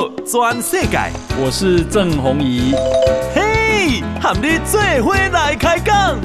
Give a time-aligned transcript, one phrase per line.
[0.00, 0.96] 报全世界，
[1.38, 2.72] 我是郑宏仪。
[3.34, 6.18] 嘿，和你做伙来开讲。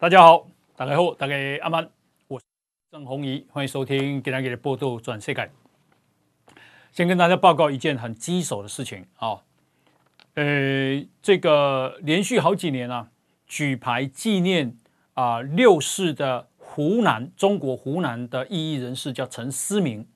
[0.00, 1.88] 大家好，大家好，大家阿曼，
[2.26, 2.44] 我是
[2.90, 5.48] 郑宏仪，欢迎收听今天的报道转世界。
[6.90, 9.42] 先跟大家报告一件很棘手的事情啊。
[10.36, 13.08] 呃，这个连续好几年啊，
[13.46, 14.76] 举牌纪念
[15.14, 20.06] 啊、六四的湖南中国湖南的异议人士叫陈思明，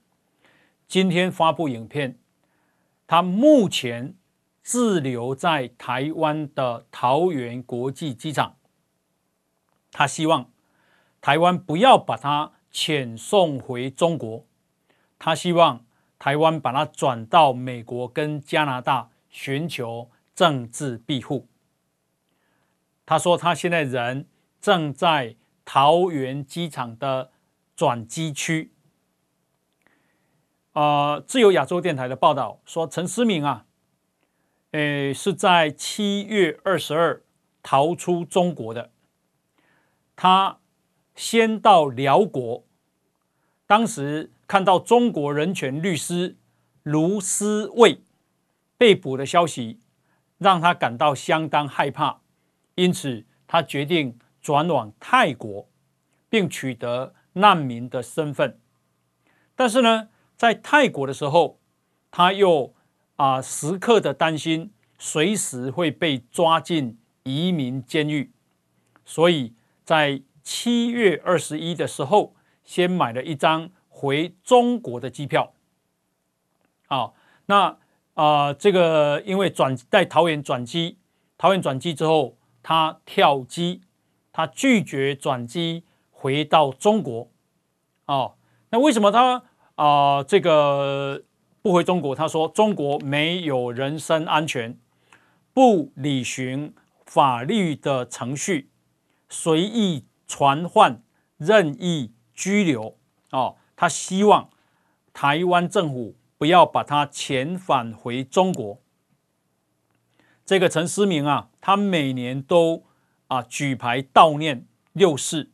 [0.86, 2.18] 今天发布影片，
[3.06, 4.14] 他目前
[4.62, 8.56] 滞留在台湾的桃园国际机场，
[9.90, 10.50] 他希望
[11.22, 14.44] 台湾不要把他遣送回中国，
[15.18, 15.86] 他希望
[16.18, 19.09] 台湾把他转到美国跟加拿大。
[19.30, 21.46] 寻求政治庇护。
[23.06, 24.26] 他说，他现在人
[24.60, 27.30] 正在桃园机场的
[27.74, 28.72] 转机区。
[30.72, 33.66] 呃，自由亚洲电台的报道说，陈思明啊，
[34.70, 37.22] 诶，是在七月二十二
[37.62, 38.90] 逃出中国的。
[40.14, 40.58] 他
[41.16, 42.64] 先到辽国，
[43.66, 46.36] 当时看到中国人权律师
[46.84, 48.02] 卢思卫。
[48.80, 49.78] 被捕的消息
[50.38, 52.22] 让他感到相当害怕，
[52.76, 55.68] 因此他决定转往泰国，
[56.30, 58.58] 并取得难民的身份。
[59.54, 61.58] 但是呢，在泰国的时候，
[62.10, 62.72] 他又
[63.16, 68.32] 啊、时刻的担心随时会被抓进移民监狱，
[69.04, 69.52] 所以
[69.84, 72.34] 在七月二十一的时候，
[72.64, 75.52] 先买了一张回中国的机票。
[76.86, 77.76] 好，那。
[78.20, 80.98] 啊、这个因为转在桃园转机，
[81.38, 83.80] 桃园转机之后，他跳机，
[84.30, 87.30] 他拒绝转机回到中国。
[88.04, 88.34] 哦，
[88.68, 89.42] 那为什么他
[89.76, 91.22] 啊、这个
[91.62, 92.14] 不回中国？
[92.14, 94.78] 他说中国没有人身安全，
[95.54, 96.74] 不履行
[97.06, 98.68] 法律的程序，
[99.30, 101.02] 随意传唤、
[101.38, 102.98] 任意拘留。
[103.30, 104.50] 哦，他希望
[105.14, 106.16] 台湾政府。
[106.40, 108.80] 不要把他遣返回中国。
[110.46, 112.86] 这个陈思明啊，他每年都
[113.26, 115.50] 啊举牌悼念六四，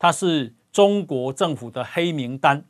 [0.00, 2.64] 他是中国政府的黑名单。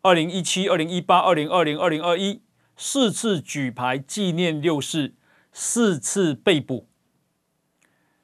[0.00, 2.40] 二零一七、二零一八、二零二零、二零二一
[2.74, 5.12] 四次举牌纪念六四，
[5.52, 6.88] 四次被捕。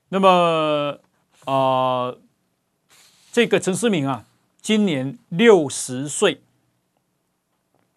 [0.08, 1.00] 那么
[1.44, 2.16] 啊、
[3.30, 4.24] 这个陈思明啊，
[4.62, 6.40] 今年六十岁。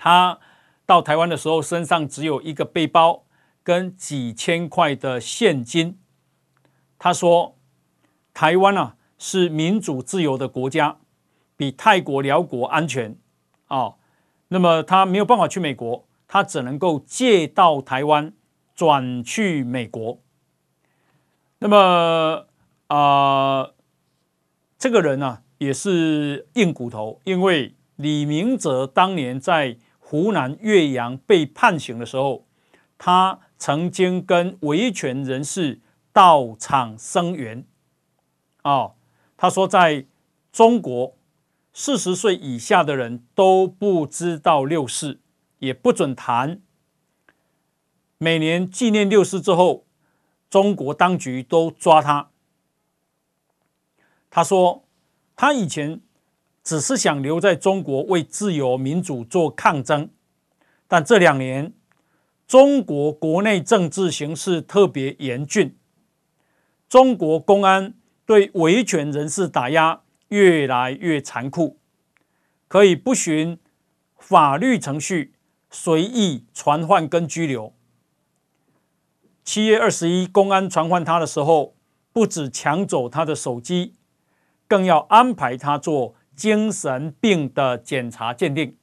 [0.04, 0.40] 他
[0.88, 3.24] 到台湾的时候，身上只有一个背包
[3.62, 6.00] 跟几千块的现金。
[6.98, 7.56] 他说
[8.34, 10.98] ：“台湾啊，是民主自由的国家，
[11.56, 13.16] 比泰国、寮国安全
[13.68, 13.94] 啊、
[14.48, 18.34] 那么他没有办法去美国，他只能够借到台湾
[18.74, 20.20] 转去美国。
[21.60, 22.48] 那么
[22.88, 23.70] 啊、
[24.80, 29.78] 这个人呢、啊，也是硬骨头，因为李明哲当年在。”
[30.12, 32.46] 湖南岳阳被判刑的时候，
[32.98, 35.80] 他曾经跟维权人士
[36.12, 37.66] 到场声援。
[38.64, 38.96] 哦，
[39.38, 40.06] 他说，在
[40.52, 41.16] 中国，
[41.72, 45.22] 四十岁以下的人都不知道六四，
[45.60, 46.60] 也不准谈。
[48.18, 49.86] 每年纪念六四之后，
[50.50, 52.32] 中国当局都抓他。
[54.30, 54.84] 他说，
[55.38, 56.02] 他以前。
[56.64, 60.10] 只是想留在中国为自由民主做抗争，
[60.88, 61.74] 但这两年
[62.48, 65.76] 中国国内政治形势特别严峻，
[66.88, 67.96] 中国公安
[68.26, 71.80] 对维权人士打压越来越残酷，
[72.68, 73.58] 可以不循
[74.20, 75.34] 法律程序
[75.72, 77.74] 随意传唤跟拘留。
[79.44, 81.74] 七月二十一，公安传唤他的时候，
[82.14, 83.96] 不止抢走他的手机，
[84.68, 86.16] 更要安排他做。
[86.42, 88.76] 精神病的检查鉴定，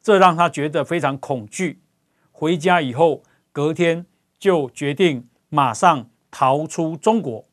[0.00, 1.82] 这让他觉得非常恐惧。
[2.32, 3.22] 回家以后，
[3.52, 4.06] 隔天
[4.38, 7.44] 就决定马上逃出中国。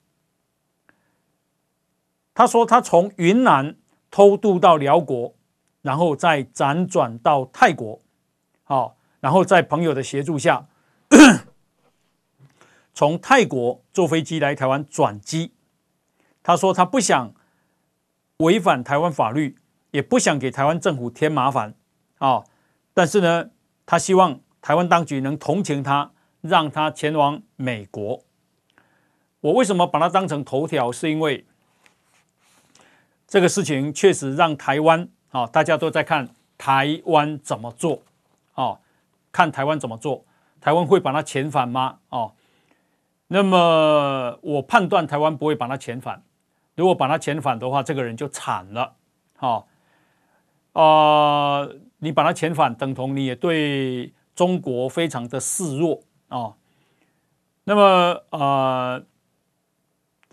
[2.33, 3.75] 他说，他从云南
[4.09, 5.35] 偷渡到辽国，
[5.81, 8.00] 然后再辗转到泰国，
[8.63, 10.69] 好，然后在朋友的协助下，
[12.94, 15.51] 从泰国坐飞机来台湾转机。
[16.41, 17.33] 他说，他不想。
[18.38, 19.57] 违反台湾法律，
[19.92, 21.74] 也不想给台湾政府添麻烦
[22.19, 22.44] 啊！
[22.94, 23.50] 但是呢，
[23.86, 26.12] 他希望台湾当局能同情他，
[26.42, 28.24] 让他前往美国。
[29.39, 30.92] 我为什么把它当成头条？
[30.92, 31.45] 是因为
[33.28, 36.30] 这个事情确实让台湾啊，大家都在看
[36.60, 38.04] 台湾怎么做
[38.54, 38.78] 啊，
[39.31, 40.24] 看台湾怎么做，
[40.62, 41.98] 台湾会把它遣返吗？
[42.10, 42.33] 哦，
[43.30, 46.22] 那么我判断台湾不会把它遣返。
[46.77, 48.95] 如果把它遣返的话，这个人就惨了。
[49.35, 49.68] 好，
[50.71, 56.56] 啊，你把他遣返，等同你也对中国非常的示弱啊。
[57.65, 59.01] 那么啊。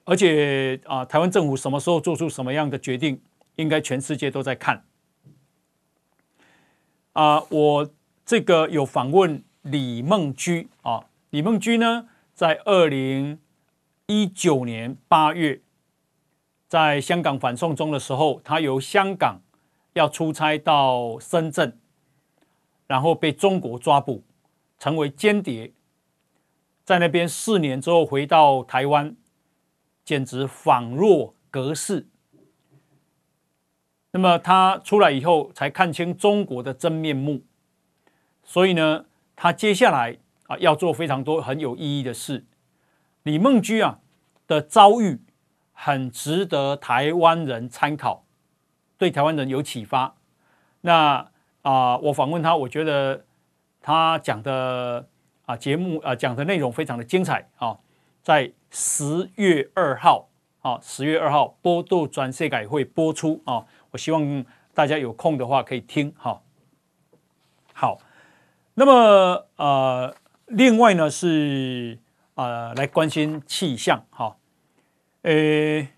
[0.06, 3.23] 而且啊，台湾政府什么时候做出什么样的决定，
[3.56, 4.85] 应该全世界都在看。
[7.14, 7.90] 啊，我
[8.26, 13.40] 这个有访问李梦居啊，李梦居呢，在二零
[14.05, 15.62] 一九年八月，
[16.75, 19.41] 在香港反送中的时候，他由香港
[19.93, 21.79] 要出差到深圳，
[22.88, 24.25] 然后被中国抓捕，
[24.81, 25.73] 成为间谍，
[26.85, 29.15] 在那边四年之后回到台湾。
[30.05, 32.09] 简直恍若隔世。
[34.11, 37.43] 那么他出来以后，才看清中国的真面目。
[38.43, 39.05] 所以呢，
[39.37, 40.19] 他接下来
[40.49, 42.44] 啊要做非常多很有意义的事。
[43.23, 44.00] 李梦居啊
[44.49, 45.21] 的遭遇
[45.85, 48.25] 很值得台湾人参考，
[48.97, 50.15] 对台湾人有启发。
[50.81, 53.27] 那啊，我访问他，我觉得
[53.83, 55.07] 他讲的
[55.45, 57.81] 啊节目啊讲的内容非常的精彩啊。
[58.23, 60.31] 在十月二号，
[60.63, 64.43] 啊，十月二号播度转世改会播出啊，我希望
[64.73, 66.41] 大家有空的话可以听哈。
[67.75, 67.99] 好，
[68.73, 70.17] 那么呃，
[70.47, 71.99] 另外呢是
[72.37, 74.39] 呃来关心气象哈，
[75.25, 75.88] 呃，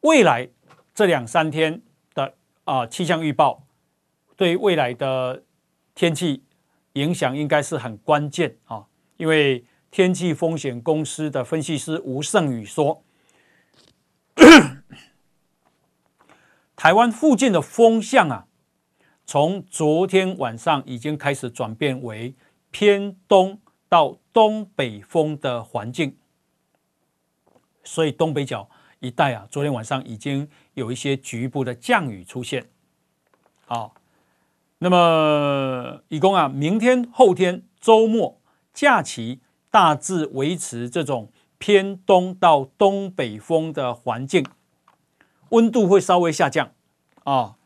[0.00, 0.48] 未来
[0.94, 1.82] 这两三天
[2.14, 2.34] 的
[2.64, 3.64] 啊气象预报
[4.36, 5.42] 对未来的
[5.94, 6.44] 天气
[6.92, 8.86] 影响应该是很关键啊，
[9.16, 9.64] 因为。
[9.90, 13.02] 天气风险公司的分析师吴胜宇说
[16.76, 18.46] ：“台湾附近的风向啊，
[19.24, 22.34] 从昨天晚上已经开始转变为
[22.70, 23.58] 偏东
[23.88, 26.18] 到东北风的环境，
[27.88, 28.68] 所以东北角
[29.00, 32.66] 一带啊，昨天晚上已经有一些局部的降雨出现。
[33.66, 33.94] 好，
[34.78, 38.40] 那么以供啊，明天、后天、周末、
[38.72, 39.40] 假期。”
[39.70, 44.42] 大致维持这种偏东到东北风的环境，
[45.50, 46.72] 温度会稍微下降
[47.24, 47.56] 啊，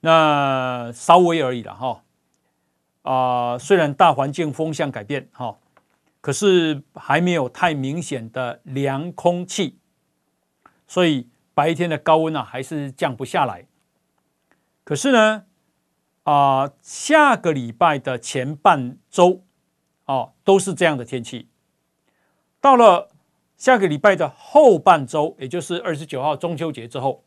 [0.00, 2.02] 那稍微而已了哈
[3.00, 3.58] 啊。
[3.58, 5.56] 虽然大环境风向改变哈，
[6.20, 9.78] 可是还没有太明显的凉空气，
[10.86, 13.66] 所以白天的高温啊还是降不下来。
[14.84, 15.44] 可是呢
[16.24, 19.44] 啊，下个礼拜的前半周。
[20.06, 21.48] 哦，都是这样的天气。
[22.60, 23.10] 到了
[23.56, 27.22] 下个礼拜的后半周，也就是二十九号中秋节之后，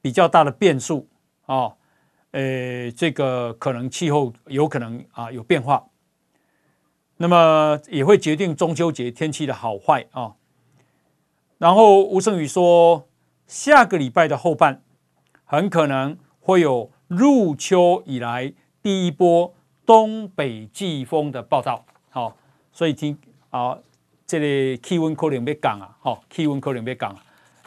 [0.00, 1.06] 比较大的变数
[1.44, 1.76] 啊，呃、哦
[2.30, 5.86] 欸，这个可能气候有可能啊有变化，
[7.22, 10.34] 那么也会决定中秋节天气的好坏啊、
[11.58, 13.06] 然后吴胜宇说，
[13.46, 14.82] 下个礼拜的后半
[15.44, 18.52] 很可能会有入秋以来
[18.82, 19.54] 第一波。
[19.84, 22.36] 东北季风的报道，好，
[22.72, 23.18] 所以听
[23.50, 23.76] 啊，
[24.26, 27.16] 这里气温可能要降啊，好，气温可能要降，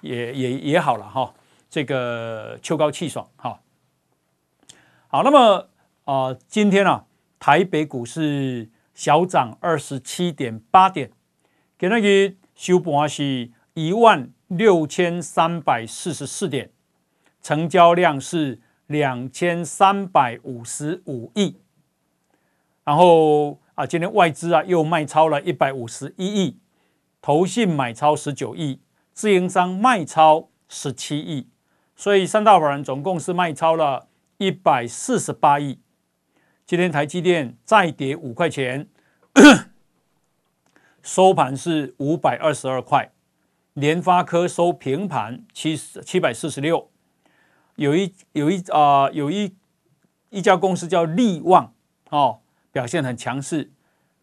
[0.02, 1.34] 也也也好了哈，
[1.70, 3.60] 这个秋高气爽哈。
[5.08, 5.68] 好，那么
[6.06, 7.06] 啊，今天啊，
[7.38, 11.12] 台北股市小涨二十七点八点，
[11.78, 16.72] 今日收盘是一万六千三百四十四点，
[17.42, 21.58] 成交量是两千三百五十五亿。
[22.86, 26.58] 然后啊，今天外资啊又卖超了一百五十一亿，
[27.22, 28.80] 投信买超十九亿，
[29.12, 31.50] 自营商卖超十七亿，
[31.98, 35.80] 所以三大法人总共是卖超了一百四十八亿。
[36.68, 38.88] 今天台积电再跌五块钱，
[41.04, 43.12] 收盘是五百二十二块。
[43.74, 46.90] 联发科收平盘七十七百四十六。
[47.76, 49.56] 有一有一啊、有一
[50.32, 51.72] 一家公司叫力旺
[52.10, 52.40] 哦。
[52.72, 53.72] 表现很强势，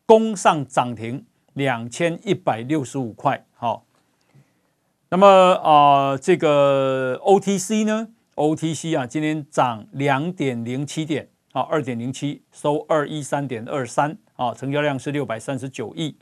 [0.04, 3.46] 攻上涨停两千一百六十五块。
[3.54, 3.87] 好，
[5.11, 5.26] 那么
[5.62, 16.16] 啊、这个 OTC 呢？OTC 啊，今天涨两点零七点，啊，二点零七，收二一三点二三，啊，成交量是六百三十九亿。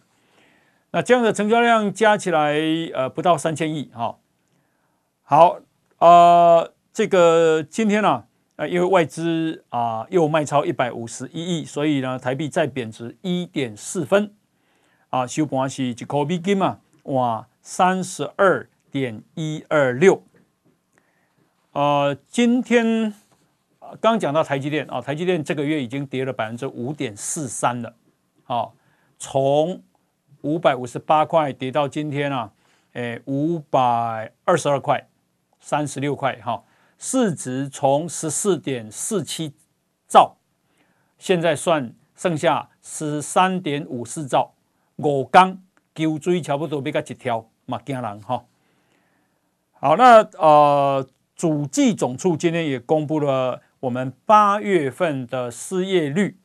[0.92, 2.58] 那这样的成交量加起来，
[2.94, 3.90] 呃，不到三千亿。
[3.94, 4.18] 哈，
[5.22, 5.60] 好，
[5.98, 8.08] 呃，这个今天呢、
[8.56, 8.66] 啊？
[8.68, 14.34] 因为外资啊又卖超一百五十一亿，所以呢台币再贬值一点四分
[15.08, 20.22] 啊，收盘是一块美金嘛，哇，三十二点一二六。
[21.72, 23.14] 呃，今天
[24.00, 27.94] 刚讲到台积电啊，台积电这个月已经跌了百分之五点四三了，
[28.44, 28.74] 好，
[29.18, 29.82] 从
[30.42, 32.52] 五百五十八块跌到今天啊，
[32.92, 35.08] 诶，五百二十二块，
[35.60, 36.62] 三十六块哈，
[36.98, 39.54] 市值从十四点四七
[40.06, 40.36] 兆，
[41.18, 44.54] 现在算剩下十三点五四兆，
[44.96, 45.62] 五缸
[45.94, 48.44] 救追差不多比较一条，嘛惊人哈。
[49.72, 51.08] 好，那呃。
[51.36, 56.38] 主计总处今天也公布了我们八月份的失业率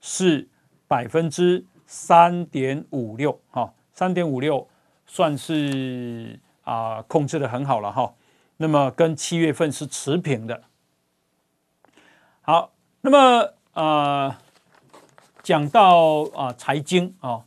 [0.00, 0.48] 是
[0.88, 4.68] 百分之三点五六，哈，三点五六
[5.06, 8.14] 算是啊控制得很好了哈。
[8.56, 10.64] 那么跟七月份是持平的。
[12.42, 14.36] 好，那么呃
[15.42, 17.44] 讲到啊财经啊，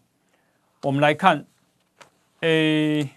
[0.84, 1.46] 我们来看，
[2.40, 3.10] 诶，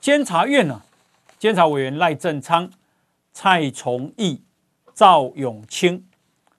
[0.00, 0.82] 监察院呢？
[1.38, 2.70] 监察委员赖正昌、
[3.32, 4.42] 蔡崇义、
[4.94, 6.06] 赵永清，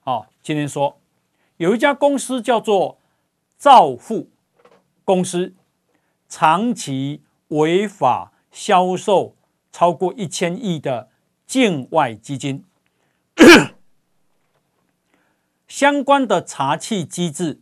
[0.02, 0.98] 啊，今天说
[1.56, 2.98] 有一家公司叫做
[3.58, 4.28] 兆富
[5.04, 5.54] 公司，
[6.28, 9.36] 长期违法销售
[9.70, 11.08] 超过一千亿的
[11.46, 12.64] 境外基金，
[15.68, 17.60] 相关的查气机制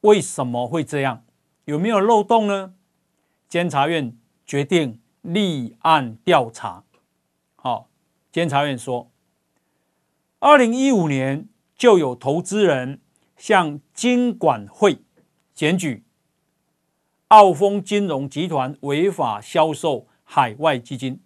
[0.00, 1.24] 为什么会这样？
[1.66, 2.74] 有没有漏洞呢？
[3.48, 4.16] 监察院
[4.46, 4.98] 决定。
[5.22, 6.82] 立案调查，
[8.32, 9.10] 监察院说，
[10.38, 13.00] 二零一五年就有投资人
[13.36, 14.98] 向金管会
[15.52, 16.04] 检举
[17.28, 21.20] 澳丰金融集团违法销售海外基金。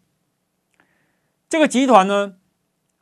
[1.48, 2.36] 这个集团呢，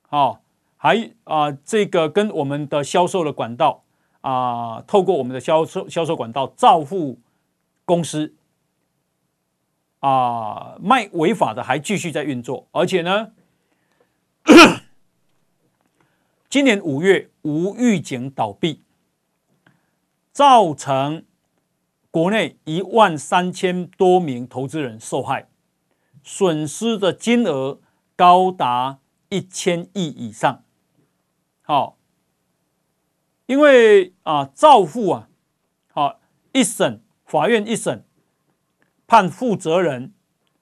[0.09, 0.41] 哦，
[0.77, 3.85] 还啊，这个跟我们的销售的管道
[4.21, 7.21] 啊，透过我们的销售销售管道兆富
[7.85, 8.35] 公司。
[10.01, 13.35] 啊，卖违法的还继续在运作，而且呢，
[16.49, 18.83] 今年五月无预警倒闭，
[20.33, 21.25] 造成
[22.11, 25.49] 国内一万三千多名投资人受害，
[26.23, 27.81] 损失的金额
[28.17, 30.65] 高达一千亿以上。
[31.63, 31.97] 好，
[33.47, 35.29] 因为啊，兆富啊，
[35.93, 36.21] 好
[36.53, 38.05] 一审法院一审。
[39.05, 40.15] 判负责人，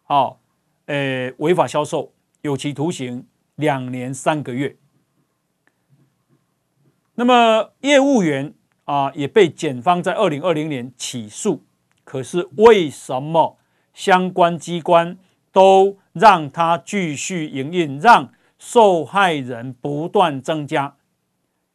[0.02, 0.40] 好，
[0.86, 3.28] 诶，违法销售，有期徒刑
[3.60, 4.76] 两年三个月。
[7.14, 11.64] 那么业务员啊，也被检方在二零二零年起诉。
[12.02, 13.58] 可是为什么
[13.92, 15.16] 相关机关
[15.52, 20.96] 都让他继续营运，让受害人不断增加？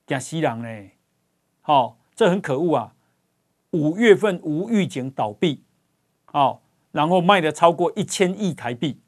[0.08, 0.89] 假西郎呢？
[1.62, 2.96] 好，这很可恶啊！
[3.72, 5.63] 五月份无预警倒闭，
[6.25, 6.63] 好。
[6.92, 9.01] 然后卖了超过一千亿台币，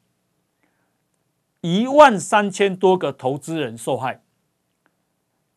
[1.68, 4.22] 一万三千多个投资人受害。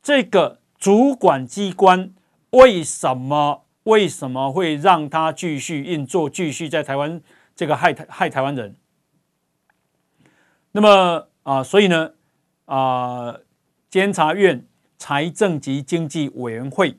[0.03, 2.13] 这个主管机关
[2.51, 7.21] 为什么为什么会让他继续运作，继续在台湾
[7.55, 8.75] 这个害台害台湾人？
[10.73, 12.13] 那么啊，所以呢
[12.65, 13.39] 啊，
[13.89, 14.67] 监察院
[14.99, 16.97] 财政及经济委员会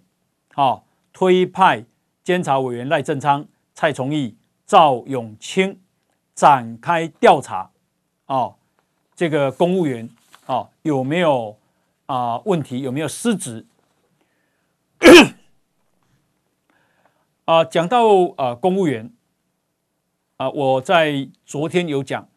[0.53, 1.85] 啊推派
[2.23, 4.37] 监察委员赖正昌、蔡崇义。
[4.63, 5.81] 赵永清
[6.33, 7.71] 展开调查，
[8.27, 8.55] 哦，
[9.21, 10.09] 这个公务员
[10.47, 11.55] 哦有没有
[12.07, 12.81] 啊问题？
[12.81, 13.67] 有没有失职？
[17.45, 17.99] 啊，讲到
[18.35, 19.13] 啊公务员
[20.37, 22.27] 啊，我在昨天有讲，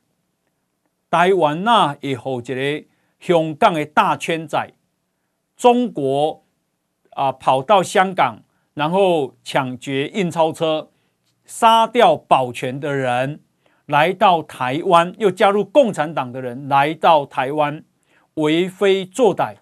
[1.09, 2.87] 台湾那以后这个
[3.19, 4.75] 香港的大圈仔，
[5.57, 6.45] 中国
[7.13, 8.43] 啊跑到香港，
[8.75, 10.91] 然后抢劫印钞车。
[11.47, 13.41] 杀掉保全的人
[13.87, 17.85] 来到台湾，又加入共产党的人来到台湾，
[18.35, 19.57] 为非作歹，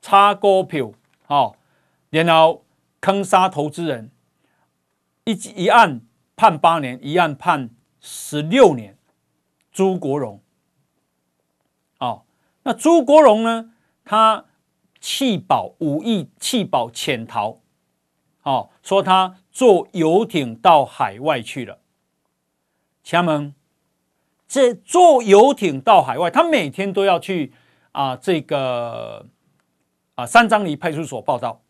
[0.00, 0.92] 插股票，
[1.26, 1.56] 好，
[2.10, 2.64] 然后
[3.00, 4.10] 坑杀投资人，
[5.24, 5.32] 一
[5.64, 6.00] 一案
[6.36, 8.96] 判八年，一案判十六年。
[9.72, 10.40] 朱国荣，
[11.98, 12.22] 哦，
[12.62, 13.72] 那朱国荣呢？
[14.04, 14.44] 他
[15.00, 17.58] 弃保五亿，弃保潜逃，
[18.42, 19.36] 哦，说他。
[19.54, 21.78] 坐游艇到海外去了，
[23.04, 23.54] 请问，
[24.48, 27.52] 这坐游艇到海外，他每天都要去
[27.92, 29.26] 啊，这个
[30.14, 31.60] 啊三张犁派出所报到，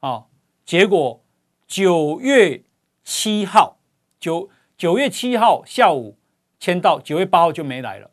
[0.00, 0.26] 啊，
[0.64, 1.22] 结果
[1.68, 2.64] 九月
[3.04, 3.78] 七号
[4.18, 6.18] 九九月七号下午
[6.58, 8.10] 签到，九月八号就没来了。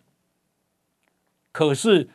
[1.52, 2.10] 可是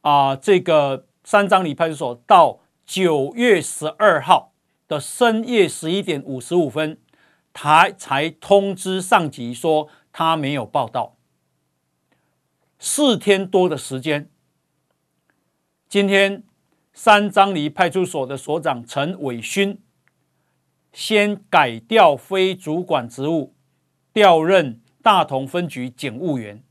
[0.00, 4.52] 啊，这个三张犁派出所到九月十二号。
[4.86, 6.98] 的深夜十一点五十五分，
[7.54, 11.16] 他才通知上级说他没有报到。
[12.78, 14.28] 四天多的时间，
[15.88, 16.42] 今天
[16.92, 19.80] 三张犁派出所的所长陈伟勋
[20.92, 23.54] 先改调非主管职务，
[24.12, 26.62] 调任大同分局警务员，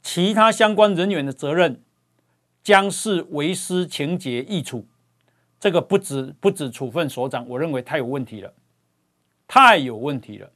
[0.00, 1.82] 其他相关人员的责任
[2.62, 4.86] 将是为师情节议处。
[5.60, 8.54] 这个不止不止处分所长，我认为太有问题了，
[9.46, 10.52] 太有问题了。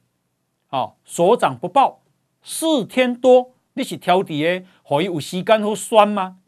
[0.69, 2.01] 哦，所长不报
[2.41, 3.53] 四天多。
[3.73, 6.39] 你是挑底的，可以有时间好酸吗？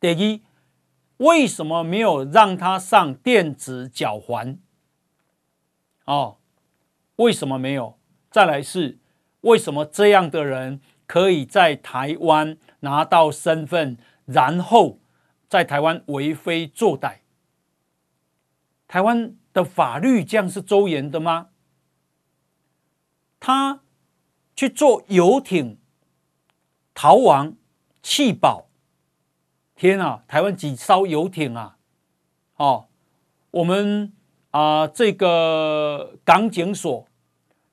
[0.00, 0.42] 第一，
[1.18, 4.58] 为什么没有让他上电子脚环？
[6.06, 6.38] 哦，
[7.16, 7.96] 为什么没有？
[8.32, 8.98] 再来是
[9.42, 14.98] 为什么这样的人可以在台湾拿到身份，然后
[15.48, 17.18] 在台湾为非作歹？
[18.88, 21.48] 台湾的法律这样是周延的吗？
[23.40, 23.80] 他。
[24.56, 25.78] 去坐游艇
[26.94, 27.56] 逃亡
[28.00, 28.66] 弃保，
[29.74, 30.22] 天啊！
[30.28, 31.76] 台湾几艘游艇啊！
[32.54, 32.86] 哦，
[33.50, 34.12] 我们
[34.52, 37.08] 啊、这个港警所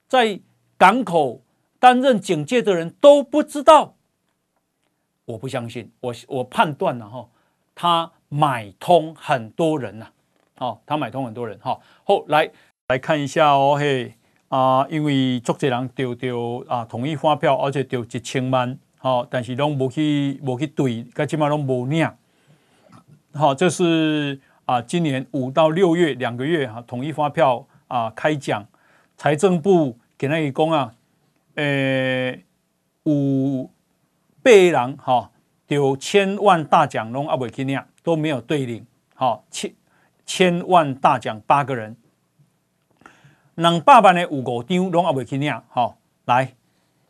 [0.07, 0.39] 在
[0.75, 1.43] 港口
[1.77, 3.93] 担任警戒的人都不知道，
[5.25, 7.29] 我不相信，我我判断了哈，
[7.75, 10.11] 他买通很多人呐，
[10.62, 11.77] 哦，他买通很多人哈。
[12.06, 12.50] 后来
[12.88, 14.13] 来看一下哦，嘿。
[14.51, 22.06] 啊，因为足侪人丢丢啊，统一发票，而且丢一千万，好，但是拢无去无去对，佮起码拢无领。
[23.34, 28.68] 好，这是啊，今年五到六月两个月哈，统一发票啊开奖，
[29.15, 30.94] 财政部给那个讲啊，
[31.56, 32.44] 诶，
[33.06, 33.72] 五
[34.44, 35.32] 倍人哈，
[35.65, 39.72] 丢千万大奖拢阿未去领，都没有对领，好，千
[40.25, 41.98] 千万大奖八个人。
[43.55, 46.55] 两百万的有五张拢也未去领，好，来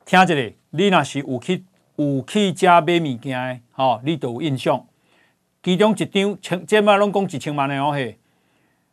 [0.06, 1.63] 听一下，你若是有去
[1.97, 4.86] 有去家买物件的，好，你都有印象。
[5.63, 8.19] 其中一张千，即摆拢讲一千万的哦嘿，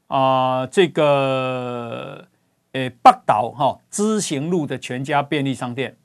[0.08, 2.28] 啊，这个
[2.72, 5.96] 诶北投哈知行路的全家便利商店，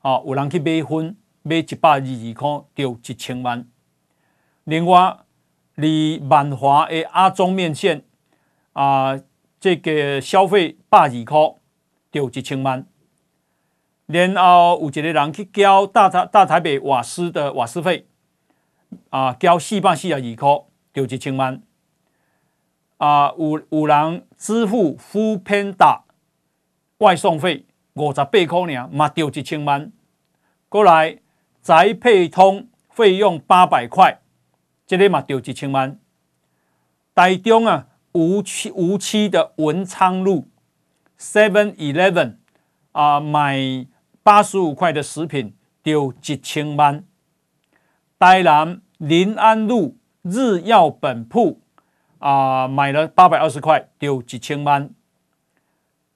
[0.00, 3.64] 啊，有人去买分，买一百二二块，就一千万。
[4.64, 5.16] 另外，
[5.80, 8.04] 离万华的阿中面线，
[8.74, 9.20] 啊。
[9.62, 11.38] 这个消费百二块，
[12.10, 12.86] 就一千万。
[14.06, 18.06] 然后有一个人去交大大台北瓦斯的瓦斯费，
[19.10, 20.64] 啊，交四百四十二块，
[20.94, 21.60] 就一千万。
[22.96, 26.04] 啊，有有人支付 f o o p a n d a
[26.96, 29.92] 外送费五十八块呢，嘛就一千万。
[30.70, 31.18] 过来
[31.60, 34.19] 宅配通费用八百块，
[34.90, 35.96] 这里嘛丢一千万。
[37.14, 37.86] 台中啊。
[38.12, 40.48] 无期无期的文昌路
[41.16, 42.38] Seven Eleven
[42.90, 43.86] 啊，买
[44.24, 47.04] 八十五块的食品丢一千万。
[48.18, 51.60] 台南临安路日药本铺
[52.18, 54.90] 啊，买了八百二十块丢一千万。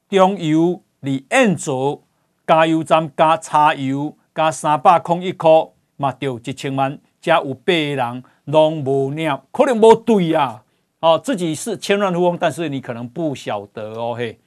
[0.09, 2.03] 中油李安卓
[2.45, 5.49] 加油站加柴油加三百空一块
[5.97, 10.63] 嘛丢一千万，加有八个人拢无领，可能无对呀。
[11.01, 14.39] 哦，自己是千万富翁，但是你可能不晓得哦嘿。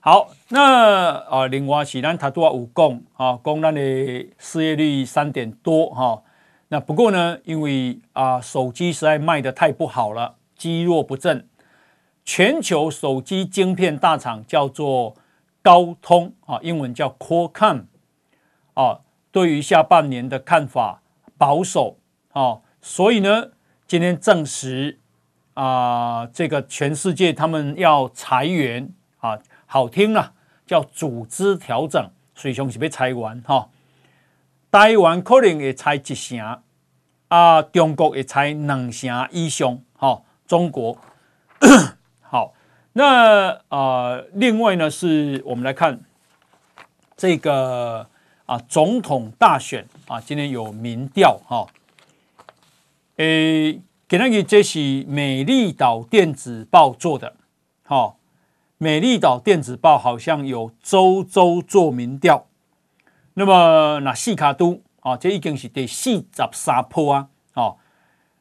[0.00, 3.80] 好，那啊，另外是咱他都要有讲啊，讲咱的
[4.38, 6.22] 失业率三点多哈。
[6.68, 11.48] 那不过呢，因为啊，手机实在卖得太不好了，积弱不振。
[12.24, 15.14] 全球手机晶片大厂叫做
[15.62, 17.84] 高通啊，英文叫 Qualcomm
[18.74, 21.02] 啊，对于下半年的看法
[21.38, 21.98] 保守
[22.34, 23.48] 哦，所以呢，
[23.88, 25.00] 今天证实。
[25.54, 30.32] 啊、呃，这个全世界他们要裁员啊，好听了，
[30.66, 33.68] 叫组织调整，所以是被裁完哈。
[34.72, 36.60] 台湾可能也裁一成，
[37.28, 40.98] 啊，中国也裁两成以上，哈，中国
[42.20, 42.52] 好。
[42.94, 46.00] 那啊、呃，另外呢，是我们来看
[47.16, 48.08] 这个
[48.46, 51.64] 啊，总统大选啊，今天有民调哈，
[53.16, 53.82] 诶。
[54.06, 57.34] 给那个，这是美丽岛电子报做的，
[57.82, 58.18] 好，
[58.76, 62.46] 美丽岛电子报好像有周周做民调，
[63.32, 67.78] 那么那细卡都啊，这已经是第四十三波啊，好，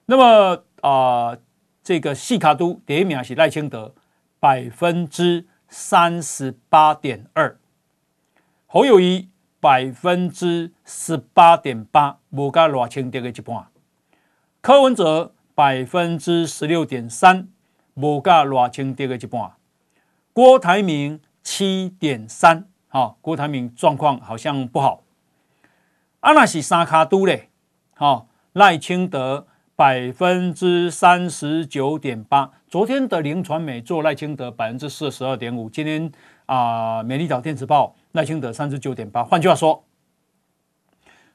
[0.06, 1.38] 那么啊，
[1.82, 3.96] 这个细卡都第一名是赖清德，
[4.42, 7.58] 百分之三十八点二，
[8.68, 9.30] 侯友谊
[9.62, 13.66] 百分之十八点八，无加赖清德的一半，
[14.64, 15.34] 柯文哲。
[15.56, 17.48] 百分之十六点三，
[17.94, 19.52] 无加赖清德的一半。
[20.34, 25.04] 郭台铭七点三，好，郭台铭状况好像不好。
[26.22, 27.52] 啊，那是三卡都嘞，
[27.94, 29.46] 好，赖清德
[29.76, 36.12] 百分之三十九点八，昨天的林传美做赖清德百分之四十二点五，今天
[36.48, 39.86] 啊，美丽岛电子报赖清德三十九点八，换句话说，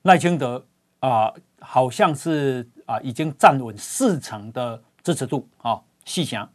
[0.02, 0.66] 赖清德
[0.98, 6.48] 啊，好像是啊，已经站稳四成的支持度啊，四成，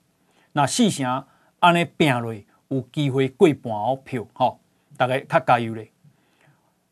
[0.53, 1.23] 那四成
[1.59, 2.33] 按呢拼落
[2.69, 3.71] 有机会过半
[4.03, 4.57] 票，哈，
[4.97, 5.91] 大概较加油嘞。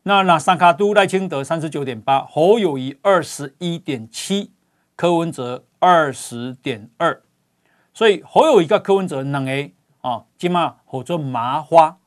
[0.04, 4.52] 那那三卡都赖清德三十九点八，侯友宜二十一点七，
[4.94, 7.20] 柯文哲二十点二，
[7.92, 9.70] 所以侯友宜跟柯文哲两个
[10.02, 11.98] 啊，今嘛合作麻花，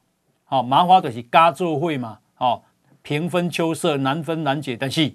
[0.46, 2.64] 好麻花就是加做会嘛，好
[3.02, 5.14] 平分秋色，难分难解，但是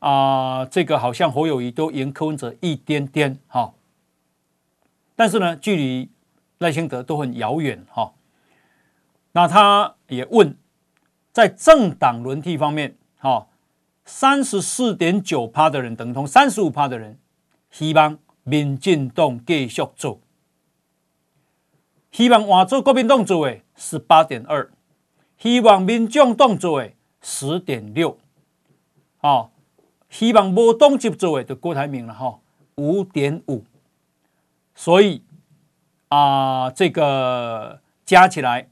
[0.00, 3.72] 啊，这个好像侯友宜都赢柯文哲一点点，哈，
[5.16, 6.10] 但是呢，距离
[6.58, 8.12] 赖清德都很遥远，哈，
[9.32, 10.56] 那他也问。
[11.32, 13.46] 在政党轮替方面，哈，
[14.04, 17.20] 三十四点九趴的人等同三十五趴的人，
[17.70, 20.18] 希望民进党继续做，
[22.10, 24.72] 希望换做国民党做的十八点二，
[25.38, 26.90] 希望民众党做的
[27.22, 28.18] 十点六，
[29.20, 29.50] 啊，
[30.10, 32.38] 希望无党籍做的就郭台铭了哈，
[32.74, 33.64] 五点五，
[34.74, 35.22] 所以
[36.08, 38.68] 啊，这个加起来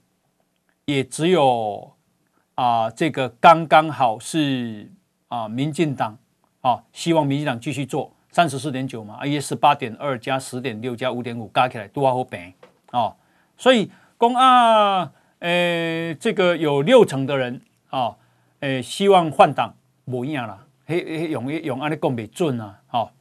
[0.85, 1.95] 也只有。
[2.59, 4.91] 啊，这个刚刚好是
[5.29, 6.19] 啊，民进党
[6.61, 12.53] 啊，希望民进党继续做三十四点九嘛，啊，也十八点二加十点六加五点五加起来多少倍
[12.91, 13.15] 啊？
[13.57, 18.17] 所以公啊，呃，这个有六成的人啊，
[18.59, 23.13] 呃，希望换党不一样了了，嘿，嘿，用用安尼讲不准啊，好。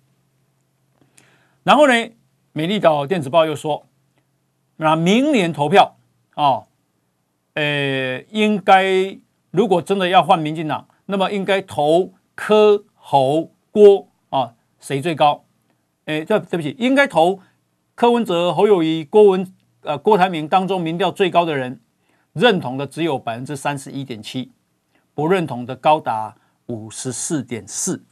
[1.63, 1.93] 然后呢，
[2.53, 3.85] 美丽岛电子报又说，
[4.77, 5.97] 那明年投票
[6.35, 6.63] 啊，
[7.53, 9.19] 呃，应该。
[9.49, 15.45] 如果真的要换民进党，那么应该投柯侯郭啊，谁最高？
[16.05, 17.39] 哎，对对不起，应该投
[17.95, 19.51] 柯文哲、侯友谊、郭文
[19.81, 21.79] 呃郭台铭当中民调最高的人，
[22.33, 24.51] 认同的只有百分之三十一点七，
[25.15, 26.35] 不认同的高达
[26.67, 28.03] 五十四点四。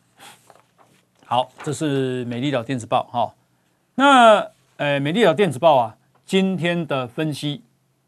[1.26, 3.34] 好，这是美丽岛电子报哈、
[3.96, 7.64] 那呃，美丽岛电子报啊，今天的分析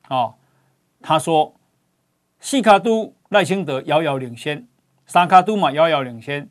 [0.08, 0.34] 啊、哦，
[1.02, 1.54] 他说
[2.40, 3.14] 西卡都。
[3.30, 4.66] 赖清德遥遥领先，
[5.06, 6.48] 三脚督嘛遥遥领先，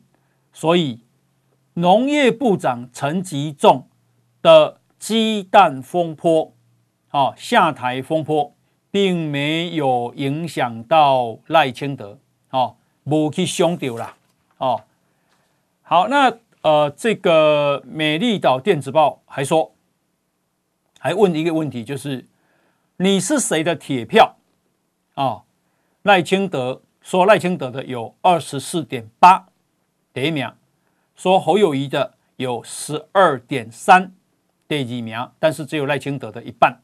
[0.53, 1.01] 所以
[1.73, 3.87] 农业部长陈吉仲
[4.43, 6.53] 的鸡蛋风波，
[7.09, 8.53] 啊下台风波，
[8.91, 12.19] 并没有影响到赖清德，
[12.51, 12.75] 哦，
[13.09, 14.15] 无去伤到啦，
[14.57, 14.83] 哦，
[15.81, 19.73] 好，那呃这个美丽岛电子报还说，
[20.99, 22.27] 还问一个问题，就是
[22.97, 24.35] 你是谁的铁票
[25.15, 25.43] 啊？
[26.03, 29.47] 赖清德说赖清德的有二十四点八，
[30.13, 30.49] 第一名；
[31.15, 34.13] 说侯友宜的有十二点三，
[34.67, 35.29] 第二名。
[35.39, 36.77] 但是只有赖清德的一半。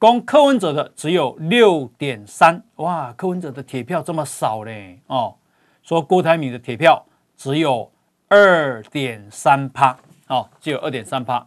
[0.00, 5.36] 讲柯文哲的只有六点三，哇，柯文哲的铁票这么少嘞哦。
[5.82, 7.04] 说郭台铭的铁票
[7.36, 7.90] 只有
[8.28, 11.46] 二点三趴，哦，只有二点三趴。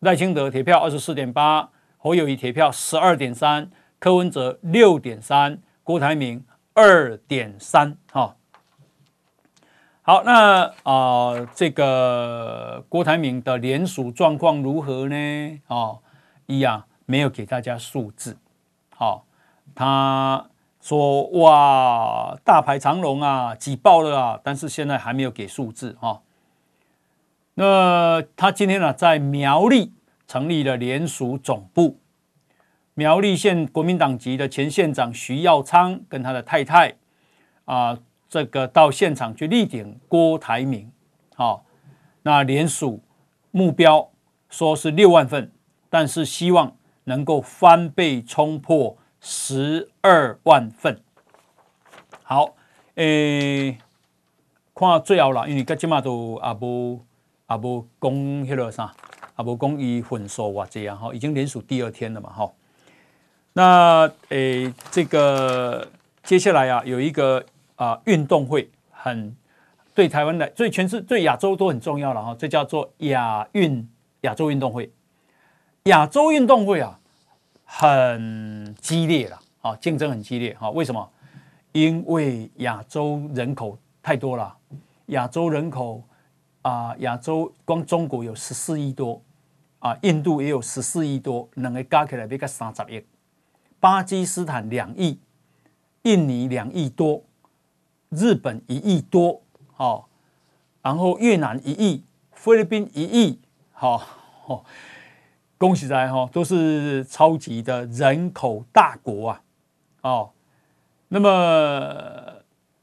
[0.00, 3.70] 赖清德铁票二十四点八，侯友谊铁票十二点三。
[4.00, 8.36] 柯文哲六点三，郭台铭二点三，哈，
[10.02, 15.60] 好，那啊、呃，这个郭台铭的联署状况如何呢？
[15.68, 16.00] 哦，
[16.44, 18.36] 一样没有给大家数字，
[18.96, 19.24] 好、
[19.74, 20.46] 他
[20.80, 26.20] 说哇，大排长龙啊，挤爆了啊，但是现在还没有给数字，啊、
[27.54, 29.92] 那他今天呢，在苗栗
[30.26, 31.98] 成立了联署总部。
[32.94, 36.94] 苗栗县国民党籍的前县长徐耀昌跟他的太太
[37.64, 40.90] 啊，这个到现场去力挺郭台铭，
[41.34, 41.64] 好，
[42.22, 43.02] 那联署
[43.50, 44.10] 目标
[44.48, 45.50] 说是六万份，
[45.90, 51.00] 但是希望能够翻倍冲破十二万份。
[52.22, 52.54] 好，
[52.96, 53.78] 诶，
[54.74, 57.00] 看最后了，因为今嘛都阿无
[57.46, 58.92] 阿无讲迄个啥，
[59.36, 62.50] 阿无讲伊分数偌济啊，哈，已经连署第二天了嘛，哈。
[63.52, 65.86] 那诶，这个
[66.22, 67.44] 接下来啊，有一个
[67.76, 69.36] 啊运动会，很
[69.94, 72.34] 对台湾来，对全世对亚洲都很重要了哈。
[72.38, 73.88] 这叫做亚运
[74.22, 74.90] 亚洲运动会。
[75.84, 76.98] 亚洲运动会啊，
[77.66, 80.70] 很激烈了啊，竞争很激烈啊。
[80.70, 81.10] 为什么？
[81.72, 84.56] 因为亚洲人口太多了，
[85.06, 86.02] 亚洲人口
[86.62, 89.20] 啊，亚洲光中国有十四亿多
[89.80, 93.04] 啊，印度也有十四亿多，两个加起来比个三十亿，
[93.78, 95.18] 巴基斯坦两亿，
[96.04, 97.22] 印尼两亿多，
[98.08, 99.42] 日本一亿多，
[99.74, 100.08] 好，
[100.80, 103.38] 然后越南一亿，菲律宾一亿，
[103.72, 104.02] 好，
[104.46, 104.64] 哦，
[105.64, 109.40] 恭喜在哈，都是超级的人口大国啊，
[110.02, 110.30] 哦，
[111.08, 111.28] 那么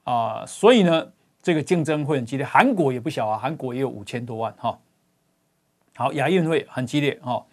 [0.03, 1.11] 啊，所以呢，
[1.43, 4.79] 这个竞争会很激烈，韩国也不小啊，韩国也有五千多万哈。
[5.95, 7.45] 好，亚运会很激烈哦，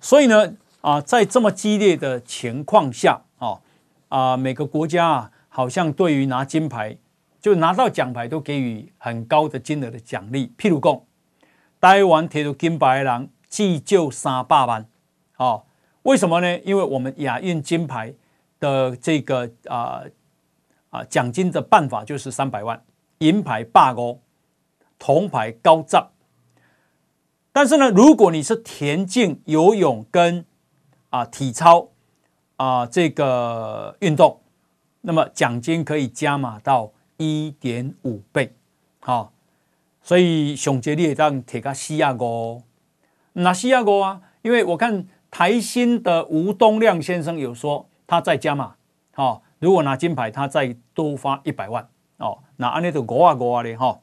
[0.00, 3.60] 所以呢，啊，在这么激烈的情况下，哦，
[4.08, 6.96] 啊，每个国家啊，好像对于拿金牌，
[7.40, 10.52] 就拿到奖牌都给予很高的金额的奖励。
[10.58, 11.00] 譬如讲，
[11.80, 14.86] 台湾铁路金牌的人，至少三百万，
[15.36, 15.64] 哦，
[16.02, 16.58] 为什么呢？
[16.60, 18.12] 因为我们亚运金牌
[18.60, 20.02] 的这个啊
[20.90, 22.82] 啊奖金的办法就是三百万，
[23.18, 24.20] 银牌百五，
[24.98, 26.10] 铜牌高涨。
[27.52, 30.44] 但是呢，如果你是田径、游泳跟
[31.08, 31.88] 啊体操
[32.56, 34.40] 啊这个运动，
[35.00, 38.52] 那么奖金可以加码到一点五倍，
[39.00, 39.32] 好，
[40.02, 42.60] 所以熊杰列当铁个西亚哥，
[43.38, 48.76] 那西亚哥啊，因为我看台新的吴东亮先生有说他在加码，
[49.12, 54.00] 好，如果拿金牌，他再多发一百万，哦，那安尼都五啊五啊的哈，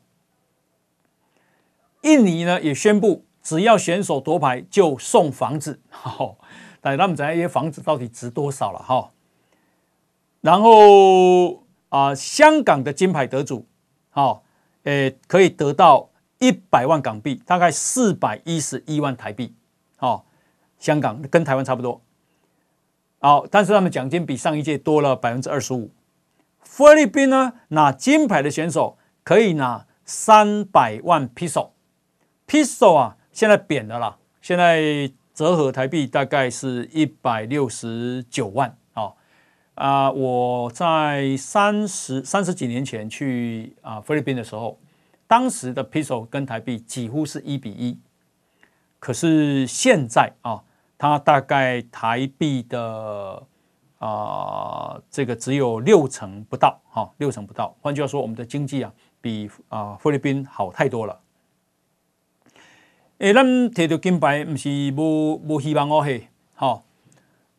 [2.01, 3.25] 印尼呢也宣布。
[3.41, 6.37] 只要选手夺牌就送房子，好，
[6.79, 9.11] 但是他们这些房子到底值多少了哈？
[10.39, 13.67] 然后啊、香港的金牌得主，
[14.11, 14.43] 好，
[14.83, 16.09] 诶，可以得到
[16.43, 19.53] 一百万港币，大概四百一十一万台币，
[19.95, 20.25] 好，
[20.77, 22.01] 香港跟台湾差不多，
[23.19, 25.89] 好，但是他们奖金比上一届多了百分之二十五。
[26.61, 31.73] 菲律宾呢，拿金牌的选手可以拿三百万披索，
[32.45, 33.15] 披索啊。
[33.31, 39.13] 现在贬了啦，现在折合台币大概是一百六十九万啊
[39.75, 40.11] 啊！
[40.11, 44.77] 我在三十三十几年前去啊菲律宾的时候，
[45.27, 47.97] 当时的 peso 跟台币几乎是一比一，
[48.99, 50.63] 可是现在啊，
[50.97, 53.43] 它大概台币的
[53.99, 57.75] 啊这个只有六成不到，哈，六成不到。
[57.81, 61.19] 换句话说，我们的经济啊比啊菲律宾好太多了。
[63.19, 66.83] 诶，咱摕到金牌，不是无无希望哦嘿，好。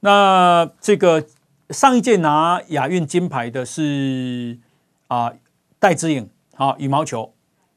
[0.01, 1.27] 那这个
[1.71, 4.59] 上一届拿亚运金牌的是
[5.09, 5.33] 啊
[5.79, 7.34] 戴资颖，好羽毛球，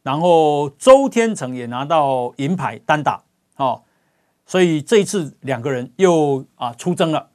[0.08, 3.24] 然后周天成也拿到银牌单打，
[3.56, 3.84] 好，
[4.46, 7.28] 所以这一次两个人又啊出征了。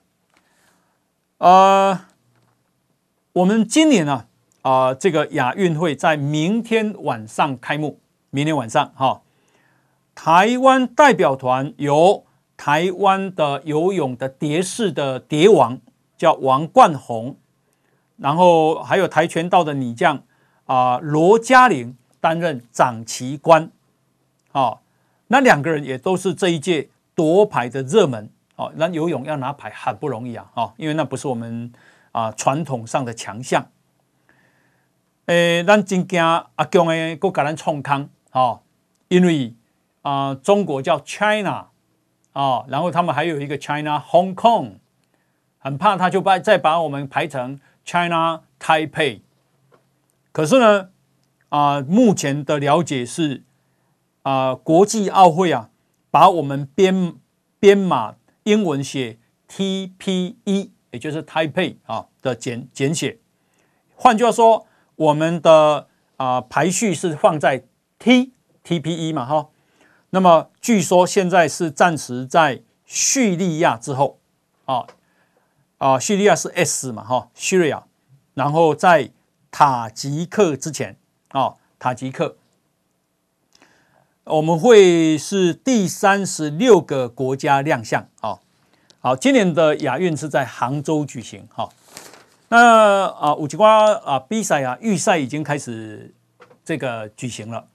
[1.37, 2.07] 呃，
[3.35, 4.25] 我们今年呢
[4.63, 9.21] 啊这个亚运会在明天晚上开幕，明天晚上哈。
[10.15, 12.25] 台湾代表团由
[12.57, 15.79] 台湾的游泳的蝶式的蝶王
[16.17, 17.37] 叫王冠宏，
[18.17, 20.23] 然后还有跆拳道的女将
[20.65, 23.71] 啊罗嘉玲担任掌旗官，
[24.53, 24.79] 哦，
[25.27, 28.73] 那两个人也都是这一届夺牌的热门哦。
[28.77, 31.71] 那游泳要拿牌很不容易啊，哦，因为那不是我们
[32.13, 33.67] 啊传统上的强项。
[35.27, 38.63] 诶，咱真惊阿强诶，搁甲咱创康哦，
[39.09, 39.55] 因为。
[40.05, 41.69] 啊、中国叫 China、
[42.33, 44.79] 哦，然后他们还有一个 China Hong Kong，
[45.61, 49.21] 很怕他就把再把我们排成 China Taipei。
[50.33, 50.89] 可是呢，
[51.53, 53.43] 啊、目前的了解是，
[54.23, 55.69] 啊、国际奥会啊，
[56.11, 57.17] 把我们编
[57.61, 59.19] 编码英文写
[59.51, 63.19] TPE，也就是 Taipei 啊的简简写。
[63.95, 67.65] 换句话说，我们的啊、排序是放在
[67.99, 68.33] T
[68.65, 69.51] TPE 嘛，哈。
[70.09, 74.21] 那么据说现在是暂时在叙利亚之后，
[74.65, 74.87] 啊
[75.77, 77.85] 啊，叙利亚是 S 嘛哈，叙利亚，
[78.33, 79.11] 然后在
[79.51, 80.97] 塔吉克之前，
[81.33, 82.37] 啊，塔吉克，
[84.25, 88.39] 我们会是第三十六个国家亮相，啊，
[89.01, 91.69] 好，今年的亚运是在杭州举行，哈，
[92.49, 96.15] 那啊，五吉瓜啊，比赛啊，预赛已经开始
[96.65, 97.67] 这个举行了，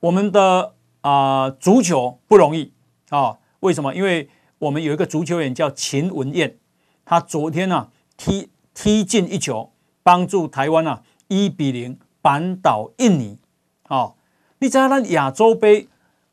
[0.00, 0.72] 我们的。
[1.04, 2.72] 啊、足球不容易
[3.10, 3.38] 啊、哦！
[3.60, 3.94] 为什么？
[3.94, 6.56] 因为我们有一个足球员叫秦文燕，
[7.04, 13.36] 他昨天呢、啊、踢踢进一球，帮助台湾啊一比零扳倒印尼。
[13.88, 14.14] 哦，
[14.60, 15.88] 你知道那亚洲杯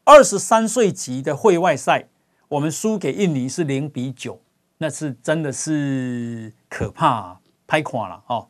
[0.05, 2.07] 二十三岁级的会外赛，
[2.47, 4.39] 我们输给印尼是零比九，
[4.77, 8.47] 那是真的是可怕、啊，拍垮了哦。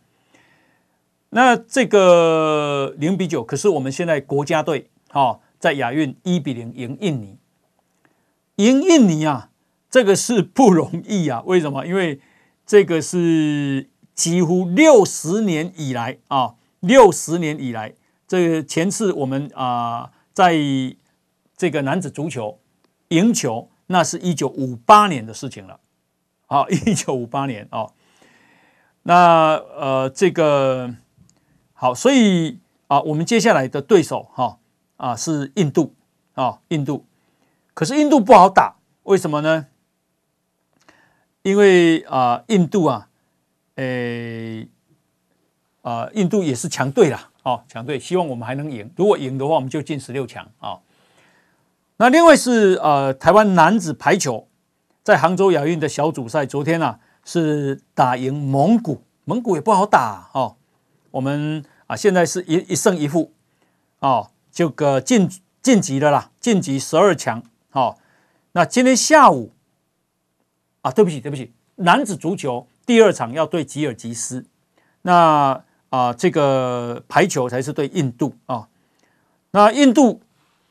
[1.31, 5.39] 那这个零比九，可是我们现在国家队，哦。
[5.61, 7.37] 在亚运一比零赢印尼，
[8.55, 9.51] 赢印尼啊，
[9.91, 11.43] 这个是不容易啊。
[11.45, 11.85] 为什么？
[11.85, 12.19] 因为
[12.65, 17.93] 这个是几乎六十年以来啊，六十年以来，
[18.27, 20.55] 这个前次我们啊，在
[21.55, 22.59] 这个男子足球
[23.09, 25.79] 赢球，那是一九五八年的事情了。
[26.45, 27.93] 好， 一九五八年哦。
[29.03, 30.93] 那呃，这个
[31.73, 34.59] 好，所以啊，我们接下来的对手哈
[34.97, 35.95] 啊是印度
[36.33, 37.05] 啊，印度。
[37.73, 39.67] 可是印度不好打，为什么呢？
[41.43, 43.09] 因为啊，印度啊，
[43.75, 44.67] 诶
[45.81, 48.89] 啊，印度也是强队啦，哦，强队，希望我们还能赢。
[48.95, 50.79] 如果赢的话，我们就进十六强啊。
[51.97, 54.47] 那另外是呃，台湾男子排球
[55.03, 60.55] 在杭州亚运的小组赛，昨天啊是打赢蒙古，蒙古也不好打哦。
[61.11, 63.33] 我们啊现在是一一胜一负
[63.99, 65.29] 哦，这个晋
[65.61, 67.43] 晋级了啦，晋级十二强。
[67.69, 67.99] 好，
[68.53, 69.53] 那今天下午
[70.81, 74.45] 啊，对不起，对不起，男子足球第二场要对吉尔吉斯，
[75.03, 78.67] 那啊，这个排球才是对印度啊。
[79.51, 80.21] 那印度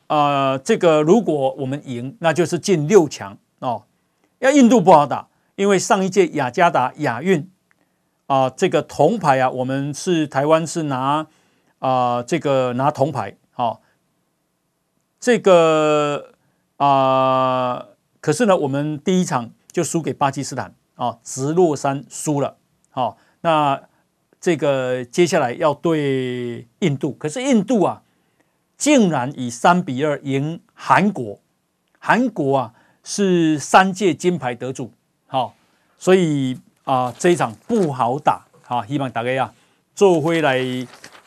[0.07, 3.83] 啊，这个如果我们赢，那就是进六强哦。
[4.39, 7.49] 要印度不好打，因为上一届雅加达亚运
[8.27, 11.25] 啊，这个铜牌啊，我们是台湾是拿
[11.79, 13.81] 啊，这个拿铜牌，好，
[15.17, 16.27] 这个。
[16.83, 17.85] 啊、
[18.21, 22.57] 可是呢，我们第一场就输给巴基斯坦啊，直落三输了。
[22.89, 23.83] 啊、那
[24.41, 28.01] 这个接下来要对印度，可是印度啊，
[28.75, 31.39] 竟然以三比二赢韩国。
[31.99, 32.73] 韩国啊
[33.03, 34.91] 是三届金牌得主，
[35.27, 35.53] 好、哦，
[35.97, 38.45] 所以啊、呃、这一场不好打。
[38.63, 39.53] 好、哦，希望大家呀
[39.95, 40.59] 做回来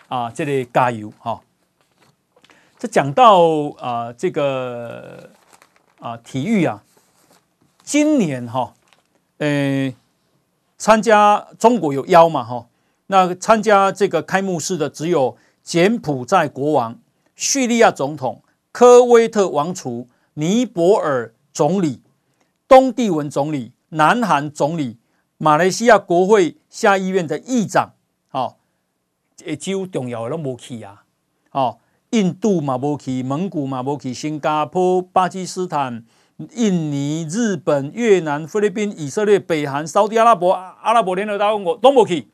[0.09, 1.40] 啊，这里加油哈、哦。
[2.79, 3.40] 这讲到
[3.79, 5.31] 啊、呃、这个。
[6.00, 6.83] 啊，体育啊，
[7.83, 8.74] 今年哈，
[9.38, 9.90] 呃，
[10.77, 12.66] 参加中国有邀嘛哈，
[13.09, 16.99] 那参加这个开幕式的只有柬埔寨国王、
[17.35, 22.03] 叙利亚总统、科威特王储、尼泊尔总理、
[22.67, 24.99] 东帝汶总理、南韩总理、
[25.38, 27.95] 马来西亚国会下议院的议长，
[28.29, 28.59] 好，
[29.45, 31.05] 诶，几乎重要的都没去啊，
[31.53, 31.79] 哦。
[32.11, 36.05] 印度嘛没去，蒙古嘛没去，新加坡、巴基斯坦、
[36.55, 42.29] 印尼、日本、越南、菲律宾、以色列、北韩、沙特阿拉伯、阿拉伯联合大公国都没去。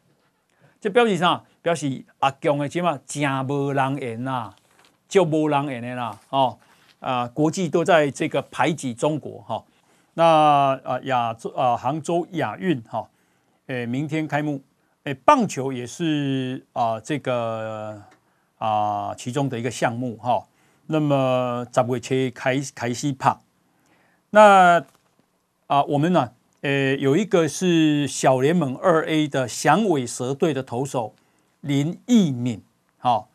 [0.81, 1.43] 这表示啥？
[1.63, 4.53] 表示阿强的起码真无人缘呐，
[5.09, 6.19] 就无人缘的啦。
[6.31, 6.59] 哦
[7.01, 9.63] 啊，国际都在这个排挤中国哈。
[10.15, 10.25] 那
[10.83, 13.09] 啊亚洲啊杭州亚运哈，
[13.67, 14.63] 诶明天开幕。
[15.05, 18.03] 诶棒球也是啊这个。
[18.61, 20.47] 啊，其中的一个项目哈，
[20.89, 23.35] 那么十月初开开始拍。
[24.29, 24.85] 那
[25.67, 26.31] 啊，我们呢，
[26.63, 31.15] 呃，有一个是小联盟二 A 的响尾蛇队的投手
[31.61, 32.63] 林义敏，
[32.99, 33.29] 好，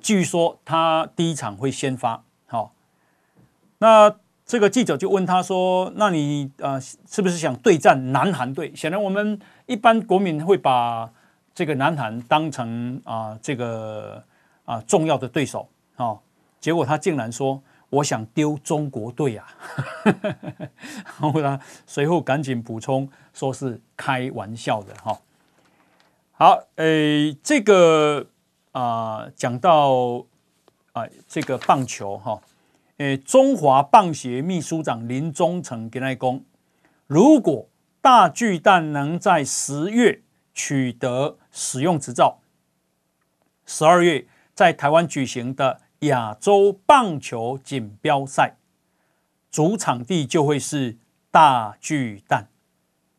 [0.00, 2.72] 据说他第一场会先发，好。
[3.78, 11.10] 那这个记者就问他说：“那你啊，是不是想对战南韩队？”显然，我们一般国民会把。
[11.56, 14.22] 这个南韩当成啊这个
[14.66, 16.14] 啊重要的对手啊，
[16.60, 19.46] 结果他竟然说我想丢中国队啊，
[20.04, 25.20] 然后他随后赶紧补充说是开玩笑的哈。
[26.32, 28.26] 好，诶，这个
[28.72, 30.24] 啊讲到
[30.92, 32.40] 啊这个棒球哈，
[32.98, 36.40] 诶，中华棒协秘书长林忠诚跟他讲，
[37.06, 37.68] 如果
[38.00, 40.22] 大巨蛋能在十月。
[40.58, 42.38] 取得使用执照，
[43.66, 48.56] 十二月在台湾举行的亚洲棒球锦标赛，
[49.50, 50.96] 主场地就会是
[51.30, 52.48] 大巨蛋，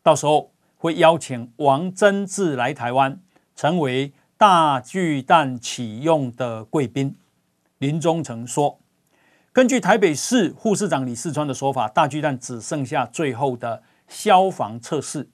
[0.04, 3.20] 到时候会邀请王贞治来台湾，
[3.56, 7.16] 成为大巨蛋启用的贵宾。
[7.80, 8.80] 林忠诚说，
[9.52, 15.30] 根据台北市副市长李世川的说法，大巨蛋只剩下最后的消防测试，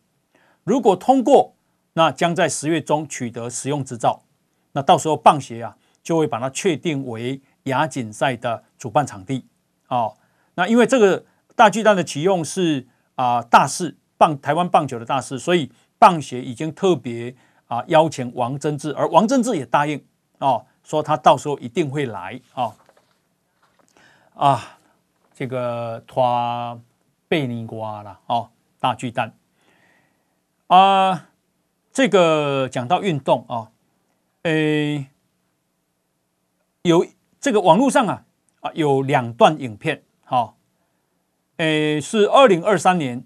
[0.64, 1.54] 如果通过。
[1.96, 4.24] 那将在十月中取得使用执照，
[4.72, 9.48] 那到时候棒协啊就会把它确定为亚锦赛的主办场地
[9.88, 10.16] 哦。
[10.56, 11.26] 那因为这个
[11.56, 12.86] 大巨蛋的启用是
[13.16, 17.34] 啊大事，棒台湾棒球的大事，所以棒协已经特别
[17.68, 20.06] 啊邀请王贞治，而王贞治也答应
[20.40, 22.76] 哦，说他到时候一定会来哦。
[24.36, 24.78] 啊，
[25.34, 26.82] 这个拖
[27.28, 28.50] 贝尼瓜了哦，
[28.80, 29.34] 大巨蛋
[30.68, 31.30] 啊。
[31.96, 33.70] 这个讲到运动啊，
[34.42, 35.06] 诶，
[36.84, 37.06] 有
[37.40, 38.26] 这个网络上啊
[38.60, 40.56] 啊有两段影片，哈，
[41.58, 43.26] 诶，是二零二三年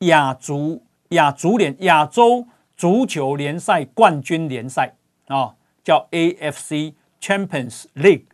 [0.00, 2.46] 亚足亚足联亚洲
[2.76, 4.96] 足球联赛冠军联赛
[5.26, 8.26] 啊，叫 AFC Champions League，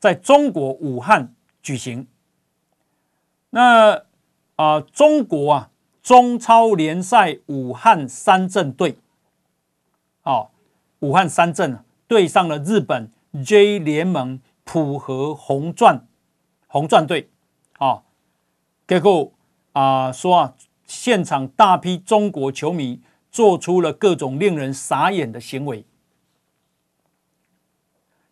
[0.00, 2.08] 在中国武汉举行。
[3.50, 4.02] 那
[4.56, 5.70] 啊、中国啊，
[6.02, 8.98] 中超联赛武汉三镇队，
[10.24, 10.50] 哦，
[10.98, 13.08] 武汉三镇对上了日本
[13.44, 16.06] J 联盟浦和红钻
[16.66, 17.30] 红钻队，
[17.78, 18.02] 啊，
[18.86, 19.32] 结果
[19.72, 25.84] 啊说啊，现场大批中国球迷做出了各种令人傻眼的行为，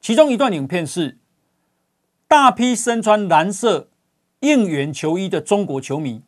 [0.00, 1.18] 其中一段影片是
[2.28, 3.88] 大批身穿蓝色
[4.40, 6.22] 应援球衣的中国球迷，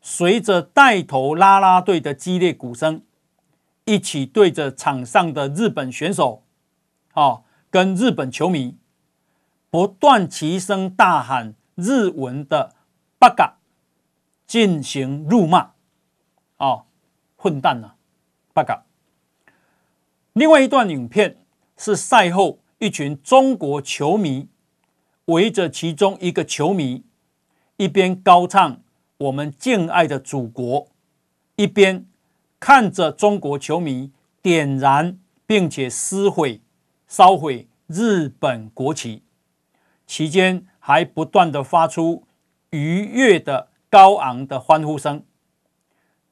[0.00, 3.02] 随着带头啦啦队的激烈鼓声，
[3.84, 6.42] 一起对着场上的日本选手，
[7.12, 7.42] 啊，
[7.72, 8.76] 跟日本球迷。
[9.70, 12.74] 不断齐声大喊日文的
[13.18, 13.56] “八嘎”
[14.46, 15.70] 进行辱骂，
[16.58, 16.84] 哦，
[17.36, 17.94] 混蛋呐，
[18.52, 18.84] 八嘎。
[20.34, 21.38] 另外一段影片
[21.78, 24.48] 是赛后一群中国球迷
[25.24, 27.04] 围着其中一个球迷，
[27.78, 28.82] 一边高唱
[29.16, 30.88] “我们敬爱的祖国”，
[31.56, 32.06] 一边
[32.60, 34.12] 看着中国球迷
[34.42, 36.60] 点燃并且撕毁、
[37.12, 39.22] 烧毁日本国旗。
[40.06, 42.24] 期间还不断的发出
[42.70, 45.22] 愉悦的高昂的欢呼声。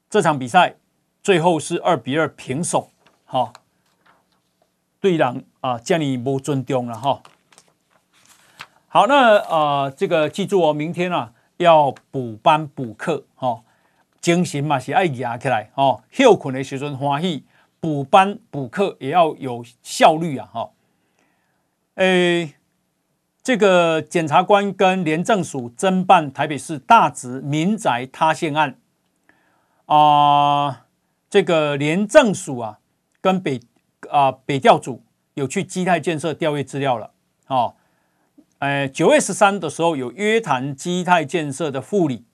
[0.09, 0.77] 这场比赛
[1.23, 2.89] 最后是二比二平手，
[3.27, 3.53] 哈，
[4.99, 7.23] 对人啊，叫你不尊重了哈。
[8.89, 13.61] 好，那呃，这个记住哦，明天啊要补班补课哈，
[14.19, 17.45] 精神嘛是爱压起来哦，休困的时阵欢喜，
[17.81, 20.71] 补班补课也要有效率啊哈，
[21.95, 22.55] 诶。
[23.43, 28.79] 这个检察官跟廉政署侦办台北市大直民宅塌陷案
[29.87, 30.87] 啊、
[31.31, 32.81] 这个廉政署啊
[33.23, 33.59] 跟北
[34.11, 35.03] 啊、北调组
[35.33, 37.13] 有去基泰建设调阅资料了
[37.47, 37.75] 哦，
[38.59, 42.27] 诶九月十三的时候有约谈基泰建设的副理，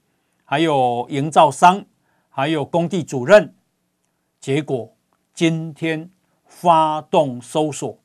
[0.44, 1.84] 还有营造商，
[2.28, 3.54] 还有工地主任，
[4.40, 4.95] 结果
[5.36, 6.10] 今天
[6.46, 7.98] 发动搜索，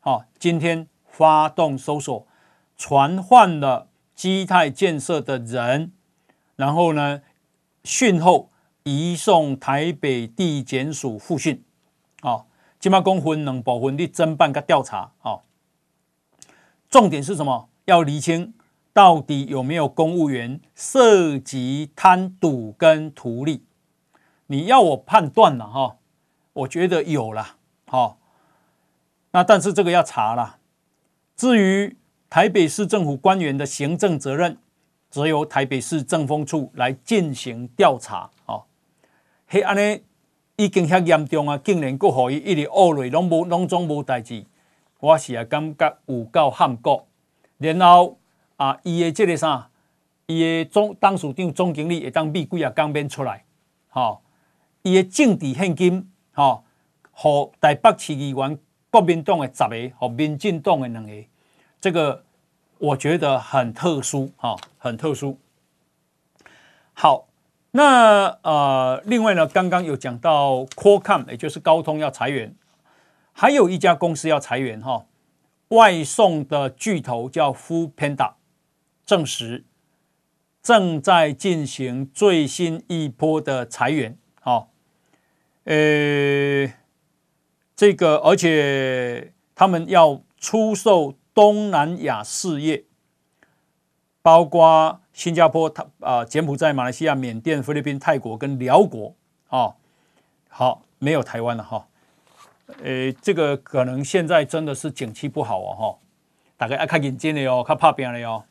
[0.00, 2.26] 好、哦，今天发动搜索。
[2.76, 5.92] 传唤了基泰建设的人，
[6.56, 7.22] 然后呢，
[7.84, 8.50] 讯后
[8.82, 11.64] 移送台北地检署复讯。
[12.20, 12.44] 啊，
[12.78, 15.12] 今嘛公分两部分的侦办跟调查。
[15.22, 15.40] 啊，
[16.90, 17.70] 重点是什么？
[17.86, 18.52] 要厘清
[18.92, 23.64] 到底有没有公务员涉及贪赌跟图利。
[24.48, 25.96] 你要我判断了哈，
[26.54, 27.56] 我觉得有了。
[27.86, 28.18] 好，
[29.30, 30.56] 那但是这个要查了。
[31.36, 31.96] 至于。
[32.30, 34.58] 台北市政府官员的行政责任，
[35.08, 38.28] 只由台北市政风处来进行调查。
[38.46, 38.64] 哦，
[39.46, 40.02] 嘿，安尼
[40.56, 44.44] 已经遐严重啊，竟然阁予伊一直恶累，拢无拢总无代志，
[44.98, 47.06] 我是啊感觉有够喊过。
[47.58, 48.18] 然后
[48.56, 49.70] 啊，伊的这个啥，
[50.26, 53.44] 伊的总当署长、总经理会当秘几啊刚变出来，
[53.90, 54.22] 吼，
[54.82, 56.64] 伊的政治献金，吼，
[57.12, 58.58] 和台北市议员
[58.90, 61.12] 国民党的十个，和民进党的两个。
[61.80, 62.24] 这个
[62.78, 65.38] 我觉得很特殊哈，很特殊。
[66.92, 67.26] 好，
[67.72, 72.54] 那呃，另外呢，刚刚有讲到 Qualcomm，也就是高通要裁员，
[73.32, 75.06] 还有一家公司要裁员哈，
[75.68, 78.34] 外送的巨头叫 Foodpanda，
[79.04, 79.64] 证实
[80.62, 84.16] 正在进行最新一波的裁员。
[84.40, 84.70] 好，
[85.64, 86.72] 呃，
[87.74, 91.14] 这个而且他们要出售。
[91.34, 92.84] 东南亚事业
[94.22, 99.16] 包括新加坡、泰啊、柬埔寨、马来西亚、缅甸、菲律宾、泰国跟寮国
[99.48, 99.74] 啊，
[100.48, 101.88] 好，没有台湾了哈。
[102.84, 105.98] 呃，这个可能现在真的是景气不好哦哈，
[106.56, 108.44] 大概要看眼睛了哟，看怕边了哟。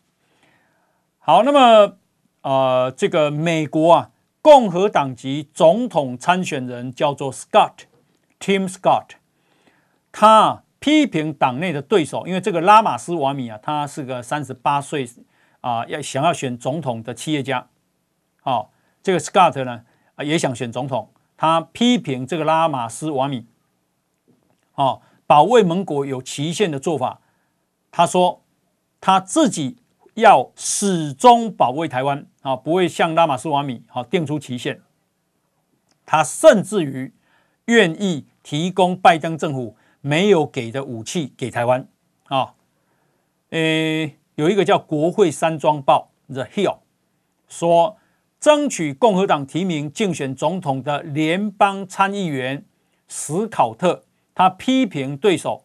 [1.19, 1.95] 好，那么
[2.41, 4.11] 啊，这个美国啊，
[4.43, 9.15] 共和党籍总统参选人叫做 Scott，Tim Scott，
[10.11, 10.61] 他。
[10.83, 15.09] 批评党内的对手，因为这个拉马斯瓦米啊，他是个三十八岁
[15.61, 17.69] 啊，要想要选总统的企业家。
[18.41, 19.85] 好，这个 Scott 呢
[20.15, 23.45] 啊也想选总统，他批评这个拉马斯瓦米，
[24.75, 27.21] 哦，保卫盟国有期限的做法。
[27.89, 28.43] 他说
[28.99, 29.77] 他自己
[30.15, 34.79] 要始终保卫台湾啊，不会向拉马斯瓦米好定出期限。
[36.05, 37.11] 他甚至于
[37.65, 39.75] 愿意提供拜登政府。
[40.05, 41.87] 没有给的武器给台湾
[42.25, 42.55] 啊，
[43.51, 46.79] 诶，有一个叫《国会山庄报》The Hill，
[47.47, 47.95] 说
[48.37, 52.65] 争取共和党提名竞选总统的联邦参议员
[53.07, 54.03] 史考特，
[54.35, 55.63] 他批评对手，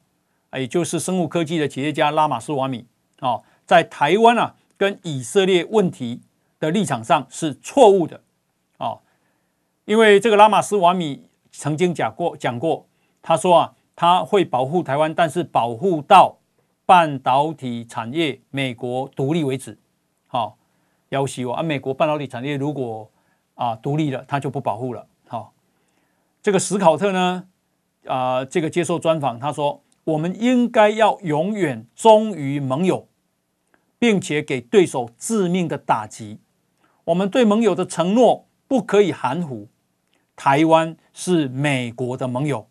[0.53, 2.87] 也就是生物科技的企业家拉马斯瓦米
[3.19, 6.21] 啊，在台湾啊跟以色列问题
[6.61, 8.21] 的立场上是错误的
[8.79, 8.99] 啊，
[9.85, 12.87] 因为这个拉马斯瓦米曾经讲过讲过，
[13.23, 16.39] 他说啊，他会保护台湾，但是保护到
[16.85, 19.79] 半导体产业美国独立为止。
[20.27, 20.59] 好，
[21.09, 21.63] 要挟我啊！
[21.63, 23.11] 美国半导体产业如果
[23.55, 25.07] 啊独立了，他就不保护了。
[25.27, 25.53] 好，
[26.43, 27.49] 这个史考特呢
[28.07, 33.09] 啊，这个接受专访，他说：“我们应该要永远忠于盟友，
[33.99, 36.41] 并且给对手致命的打击。
[37.09, 39.69] 我们对盟友的承诺不可以含糊。
[40.37, 42.69] 台湾是美国的盟友。”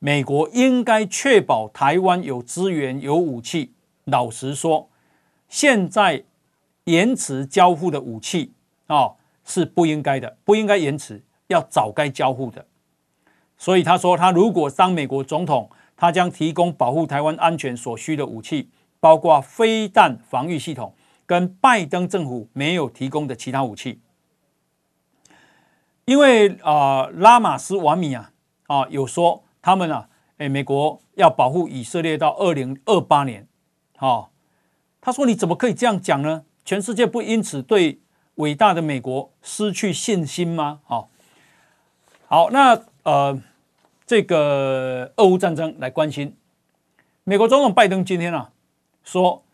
[0.00, 3.72] 美国应该确保台湾有资源、有武器。
[4.06, 4.90] 老实说，
[5.48, 6.24] 现在
[6.84, 8.52] 延迟交付的武器
[8.88, 9.12] 啊、
[9.44, 12.66] 是不应该的，不应该延迟，要早该交付的。
[13.56, 20.92] 所以他说，他如果当美国总统，他将提供保护台湾安全所需的武器，包括飞弹防御系统，
[21.26, 24.00] 跟拜登政府没有提供的其他武器。
[26.04, 28.32] 因为啊、拉马斯瓦米啊
[28.66, 29.44] 啊有说。
[29.64, 30.08] 他们啊，
[30.38, 33.46] 哎，美国要保护以色列到二零二八年，
[34.00, 34.30] 哦，
[35.00, 36.44] 他说：“你怎么可以这样讲呢？
[36.64, 38.00] 全世界不因此对
[38.34, 41.10] 伟大的美国失去信心吗？”好，
[42.26, 43.40] 好，那呃，
[44.04, 46.36] 这个俄乌战争来关心，
[47.22, 48.50] 美国总统拜登今天啊
[49.04, 49.44] 说，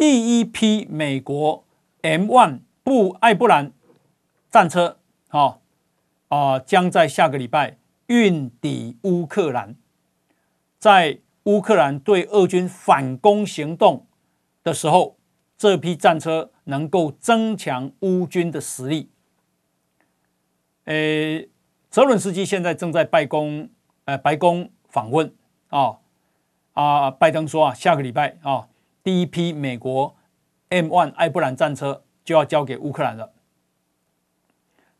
[0.00, 1.62] 第一批美国
[2.00, 3.70] M1 布艾布兰
[4.50, 4.96] 战车，
[5.28, 5.60] 好
[6.28, 7.76] 啊，将在下个礼拜。
[8.06, 9.76] 运抵乌克兰，
[10.78, 14.06] 在乌克兰对俄军反攻行动
[14.64, 15.18] 的时候，
[15.58, 19.10] 这批战车能够增强乌军的实力。
[20.86, 21.50] 诶，
[21.90, 23.68] 泽伦斯基现在正在白宫，
[24.06, 25.34] 呃，白宫访问
[25.68, 25.98] 啊
[26.72, 28.69] 啊，拜登说啊，下个礼拜啊，
[29.02, 30.16] 第一批美国
[30.70, 33.32] M1 艾布兰战车就要交给乌克兰了。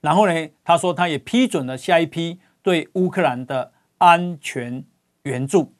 [0.01, 2.41] 然后呢，他说他也批准了下一批。
[2.63, 4.85] 对乌克兰的安全
[5.23, 5.73] 援助，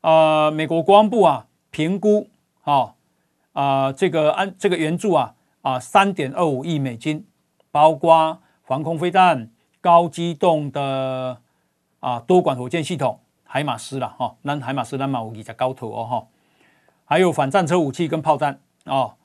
[0.00, 2.28] 呃，美国国防部啊评估，
[2.62, 2.96] 啊
[3.52, 7.24] 啊，这个安这个援助啊啊三点二五亿美金，
[7.70, 9.48] 包括防空飞弹、
[9.80, 11.40] 高机动的
[12.00, 16.26] 啊多管火箭系统海马斯了哈，那海马斯那么武器在高头哦哈，
[17.08, 19.16] 还有反战车武器跟炮弹哦，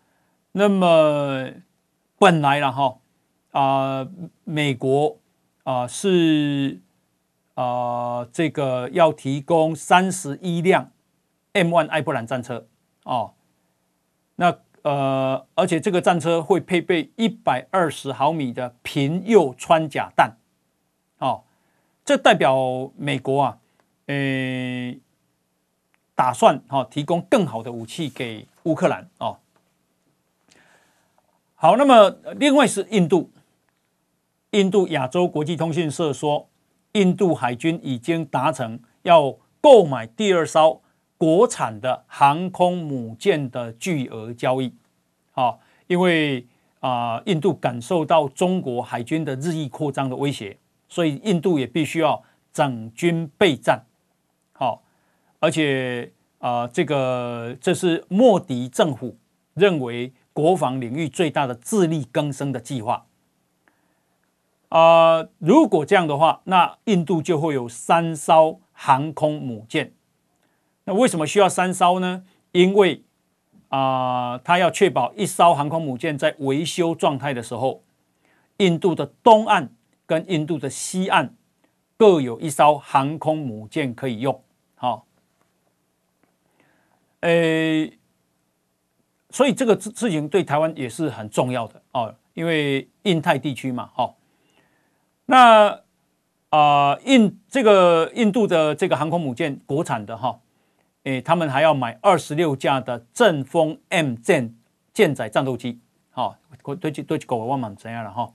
[0.54, 1.52] 那么
[2.18, 2.98] 本来了哈
[3.52, 4.08] 啊
[4.46, 5.18] 美国。
[5.66, 6.82] 啊、是
[7.54, 10.92] 啊、呃，这个要提供三十一辆
[11.54, 12.68] M1 艾布兰战车
[13.04, 13.32] 哦。
[14.36, 20.36] 那呃，而且这个战车会配备一百二十毫米的平右穿甲弹
[21.20, 21.46] 哦。
[22.04, 23.60] 这代表美国啊，
[24.08, 24.94] 呃，
[26.16, 29.38] 打算哈、哦、提供更好的武器给乌克兰哦。
[31.55, 33.32] 好，那么另外是印度。
[34.51, 36.47] 印度亚洲国际通讯社说，
[36.91, 40.82] 印度海军已经达成要购买第二艘
[41.18, 44.74] 国产的航空母舰的巨额交易。
[45.32, 45.57] 啊，
[45.88, 46.45] 因为
[46.82, 50.55] 啊，印度感受到中国海军的日益扩张的威胁，
[50.88, 53.82] 所以印度也必须要整军备战。
[55.44, 59.18] 而且啊，这个这是莫迪政府
[59.56, 63.06] 认为国防领域最大的自力更生的计划。
[64.70, 69.91] 啊、如果这样的话，那印度就会有三艘航空母舰。
[70.86, 72.24] 那为什么需要三艘呢？
[72.54, 73.04] 因为
[73.68, 77.84] 啊、呃，它要确保一艘航空母舰在维修状态的时候，
[78.60, 79.74] 印度的东岸
[80.06, 81.36] 跟印度的西岸
[81.98, 84.41] 各有一艘航空母舰可以用。
[87.24, 87.97] 好，诶，
[89.30, 94.15] 所以这个事事情对台湾也是很重要的哦，因为印太地区嘛，哦。
[95.26, 95.80] 那
[96.49, 100.39] 啊、印这个印度的这个航空母舰国产的哈，
[101.03, 104.55] 诶，他们还要买二十六架的阵风 M 舰
[104.93, 105.80] 舰载战斗机，
[106.11, 106.36] 好，
[106.80, 108.32] 对对对，狗万满怎样了哈？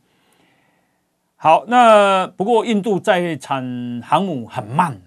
[1.37, 5.01] 好，那不过印度在产航母很慢，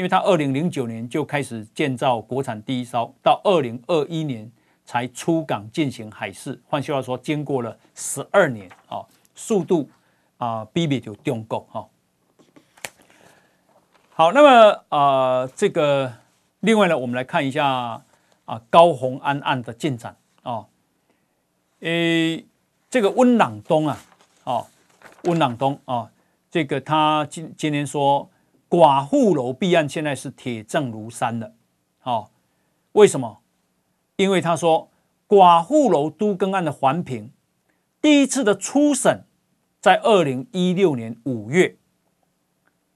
[0.00, 4.50] 因为它二零零九年就开始建造国产第一艘，到二零二一年
[4.86, 9.90] 才出港进行海试，换句话说，经过了十二年啊，速度。
[10.38, 11.86] 啊，比比就中国哈。
[14.14, 14.98] 好，那么啊、
[15.40, 16.10] 呃，这个
[16.60, 18.02] 另外呢，我们来看一下
[18.46, 20.64] 啊高虹安案的进展啊。
[21.80, 22.46] 诶，
[22.88, 23.98] 这个温朗东啊，
[24.44, 24.66] 哦，
[25.24, 26.10] 温朗东啊、哦，
[26.50, 28.29] 这个他今今天说
[28.70, 31.52] 寡妇楼弊案现在是铁证如山了，
[32.04, 32.30] 哦，
[32.92, 33.40] 为什么？
[34.14, 34.88] 因为他说
[35.26, 37.32] 寡妇楼都更案的环评
[38.00, 39.24] 第一次的初审
[39.80, 41.76] 在二零一六年五月，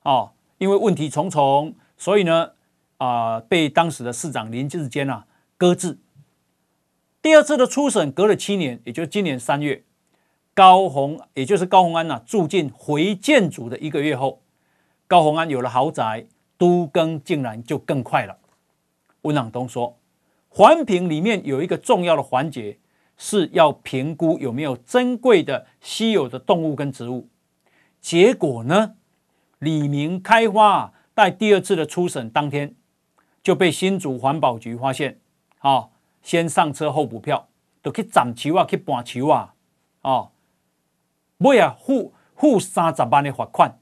[0.03, 2.53] 哦，因为问题重重，所以呢，
[2.99, 5.99] 啊、被当时的市长林志坚啊搁置。
[7.20, 9.83] 第二次的初审隔了七年，也就是今年三月，
[10.55, 14.43] 高虹也就是高虹安呐、住进回建组的一个月后，
[15.07, 16.26] 高虹安有了豪宅，
[16.57, 18.38] 都更竟然就更快了。
[19.22, 19.98] 温朗东说，
[20.48, 22.78] 环评里面有一个重要的环节，
[23.16, 27.28] 是要评估有没有珍贵的稀有的动物跟植物。
[28.00, 28.96] 结果呢，
[29.59, 32.74] 李明开花在第二次的初审当天
[33.42, 35.18] 就被新竹环保局发现，
[35.59, 35.90] 啊。
[36.24, 37.48] 先上车后补票，
[37.82, 39.52] 都去斩球啊，去搬球啊，
[40.00, 40.30] 哦，
[41.36, 43.78] 尾啊付付三十万的罚款。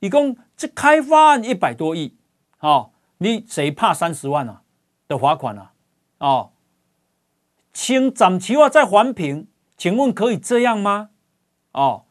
[0.00, 2.16] 一共这开发案一百多亿，
[2.58, 4.62] 哦，你谁怕三十万啊
[5.06, 5.72] 的罚款啊？
[6.18, 6.50] 哦，
[7.72, 9.46] 先斩球啊再环评，
[9.76, 11.10] 请问可以这样吗？
[11.72, 12.04] 哦，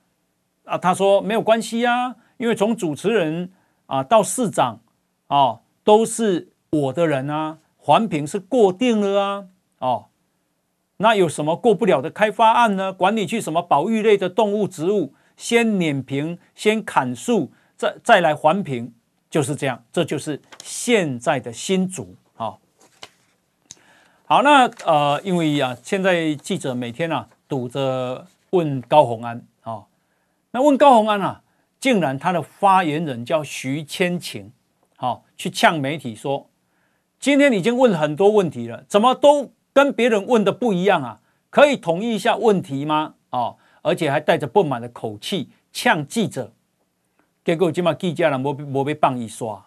[0.66, 3.52] 啊，他说没有关系啊，因为从主持人
[3.88, 4.80] 啊到市长
[5.28, 7.60] 哦都是我的人啊。
[7.82, 9.46] 环评是过定了啊，
[9.80, 10.06] 哦，
[10.98, 12.94] 那有什么过不了的开发案呢？
[12.94, 18.94] 管你去什么保育类的动物植物，先碾平，先砍树，再再来环评，
[19.30, 22.58] 就是这样，这就是现在的新竹啊、
[24.26, 29.86] 好，那呃，因为啊，现在记者每天啊堵着问高虹安啊、
[30.52, 31.42] 那问高虹安啊，
[31.80, 34.52] 竟然他的发言人叫徐千晴，
[34.98, 36.50] 好、哦、去呛媒体说。
[37.18, 41.20] 今天已经问很多问题了，怎么都跟别人问的不一样啊？
[41.50, 43.16] 可以统一一下问题吗？
[43.30, 46.54] 哦，而且还带着不满的口气呛记者，
[47.50, 49.66] 结果今嘛记者人没没被棒一刷，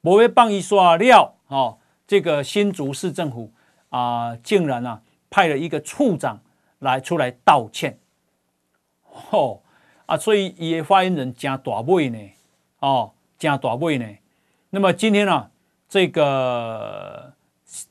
[0.00, 3.52] 没被棒一刷料哦，这个新竹市政府
[3.90, 5.00] 啊、竟然啊
[5.30, 6.40] 派了一个处长
[6.80, 8.00] 来出来道歉，
[9.30, 9.60] 哦
[10.06, 12.18] 啊，所以也发言人真大尾呢，
[12.80, 14.06] 哦，真大尾呢。
[14.70, 15.50] 那么今天呢、啊？
[15.88, 17.32] 这个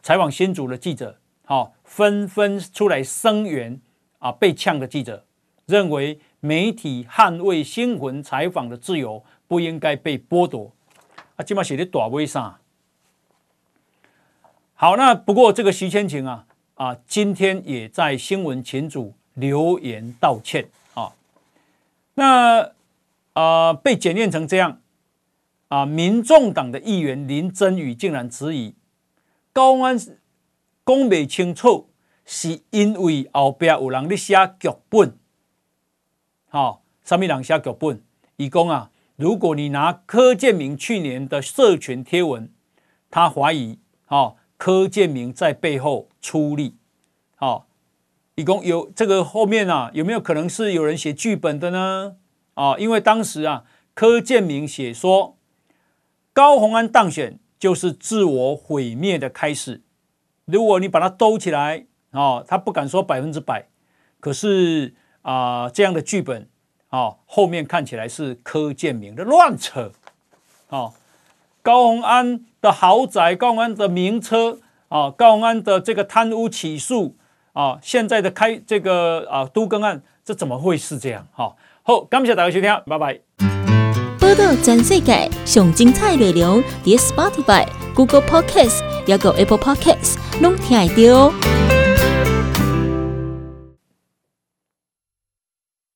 [0.02, 3.80] 采访新竹的记者，好，纷纷出来声援
[4.18, 5.24] 啊，被呛的记者
[5.70, 10.72] 认为媒体捍卫新闻采访的自由不应该被剥夺
[11.36, 12.58] 啊，起码写的大微上。
[14.74, 21.14] 好，那不过这个徐千晴啊啊，今天也在新闻群组留言道歉啊，
[22.16, 22.72] 那
[23.34, 24.82] 啊被检验成这样。
[25.72, 25.86] 啊！
[25.86, 28.74] 民众党的议员林珍羽竟然质疑
[29.54, 30.16] 高安讲
[30.84, 31.88] 不清楚，
[32.26, 35.16] 是因为后边有人在写剧本。
[36.50, 38.02] 好，什么人写剧本？
[38.38, 42.52] 伊讲啊，如果你拿柯建铭去年的社群贴文，
[43.10, 46.76] 他怀疑，好，柯建铭在背后出力。
[47.36, 47.68] 好，
[48.36, 52.16] 伊讲有这个后面啊，有没有可能是有人写剧本的呢？
[52.56, 55.36] 啊，因为当时啊，柯建铭写说。
[56.32, 59.82] 高虹安当选就是自我毁灭的开始。
[60.46, 63.68] 如果你把它兜起来，哦，他不敢说百分之百，
[64.22, 64.96] 可是
[65.30, 66.48] 啊、呃，这样的剧本，
[66.90, 69.92] 哦，后面看起来是柯建铭的乱扯，
[70.70, 70.94] 哦，
[71.62, 74.58] 高虹安的豪宅，高虹安的名车，
[74.88, 77.16] 啊，高虹安的这个贪污起诉，
[77.54, 81.28] 啊，现在的开这个啊都更案，这怎么会是这样？
[81.32, 83.20] 好，好，感谢大家收听，拜拜。
[84.20, 91.59] 报道全世界上精彩内容，伫 Spotify、Google Podcasts，还有 Apple Podcasts，拢听得到。